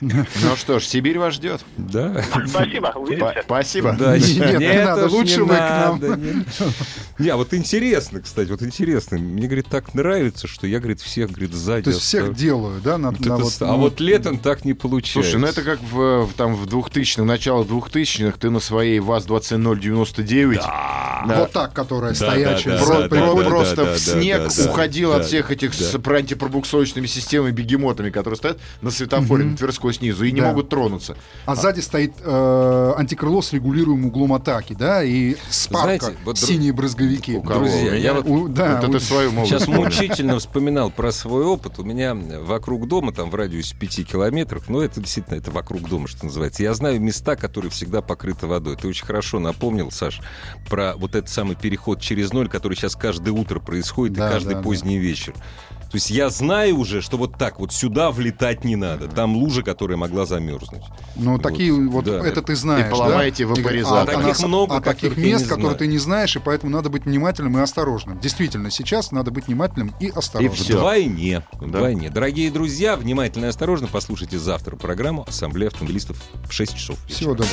[0.00, 1.60] Ну что ж, Сибирь вас ждет.
[1.76, 2.22] Да.
[2.48, 3.42] Спасибо, Па- увидимся.
[3.44, 3.92] Спасибо.
[3.98, 6.00] Да, Нет, не надо, лучше вы к нам.
[7.18, 9.18] Не, а вот интересно, кстати, вот интересно.
[9.18, 12.96] Мне, говорит, так нравится, что я, говорит, всех, говорит, сзади То есть всех делаю, да?
[12.98, 15.12] на- с- а ну, вот летом так не получается.
[15.30, 20.60] Слушай, ну это как в, в- там в 2000-х, начало 2000-х, ты на своей ВАЗ-21099
[21.26, 22.78] да, Вот так, которая Да, стоячая.
[22.78, 25.50] да, про- да, про- да, просто да, в снег да, да, уходил да, от всех
[25.50, 26.16] этих с да.
[26.16, 30.48] антипробуксовочными системами, бегемотами, которые стоят на светофоре на Тверской снизу и не Да.
[30.48, 31.16] могут тронуться.
[31.46, 36.72] А сзади стоит э, антикрыло с регулируемым углом атаки, да, и спарка, Знаете, вот синие
[36.72, 37.32] брызговики.
[37.32, 37.60] У кого?
[37.60, 41.44] Друзья, я вот У- да, вот у- это свою молодость Сейчас мучительно вспоминал про свой
[41.44, 41.78] опыт.
[41.78, 46.08] У меня вокруг дома, там в радиусе 5 километров, ну это действительно это вокруг дома,
[46.08, 46.62] что называется.
[46.62, 48.76] Я знаю места, которые всегда покрыты водой.
[48.76, 50.20] Ты очень хорошо напомнил, Саш,
[50.68, 54.54] про вот этот самый переход через ноль, который сейчас каждое утро происходит Да, и каждый
[54.54, 55.34] да, поздний вечер.
[55.90, 59.08] То есть я знаю уже, что вот так вот сюда влетать не надо.
[59.08, 60.82] Там лужа, которая могла замерзнуть.
[61.16, 62.24] Ну, Вот, такие вот, да.
[62.24, 63.50] это ты знаешь, И поломаете да?
[63.54, 64.14] вапоризатор.
[64.14, 67.06] А, Таких а, много, а таких мест, которые ты не знаешь, и поэтому надо быть
[67.06, 68.20] внимательным и осторожным.
[68.20, 70.54] Действительно, сейчас надо быть внимательным и осторожным.
[70.54, 70.76] всё.
[70.76, 71.42] Вдвойне.
[71.60, 71.66] Да.
[71.66, 72.08] Вдвойне.
[72.10, 76.96] Дорогие друзья, внимательно и осторожно послушайте завтра программу «Ассамблея автомобилистов» в 6 часов.
[77.04, 77.16] вечера.
[77.16, 77.50] Всего доброго.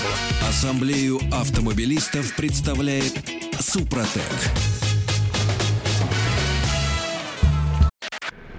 [0.48, 3.14] Ассамблею автомобилистов представляет
[3.60, 4.22] Супротек.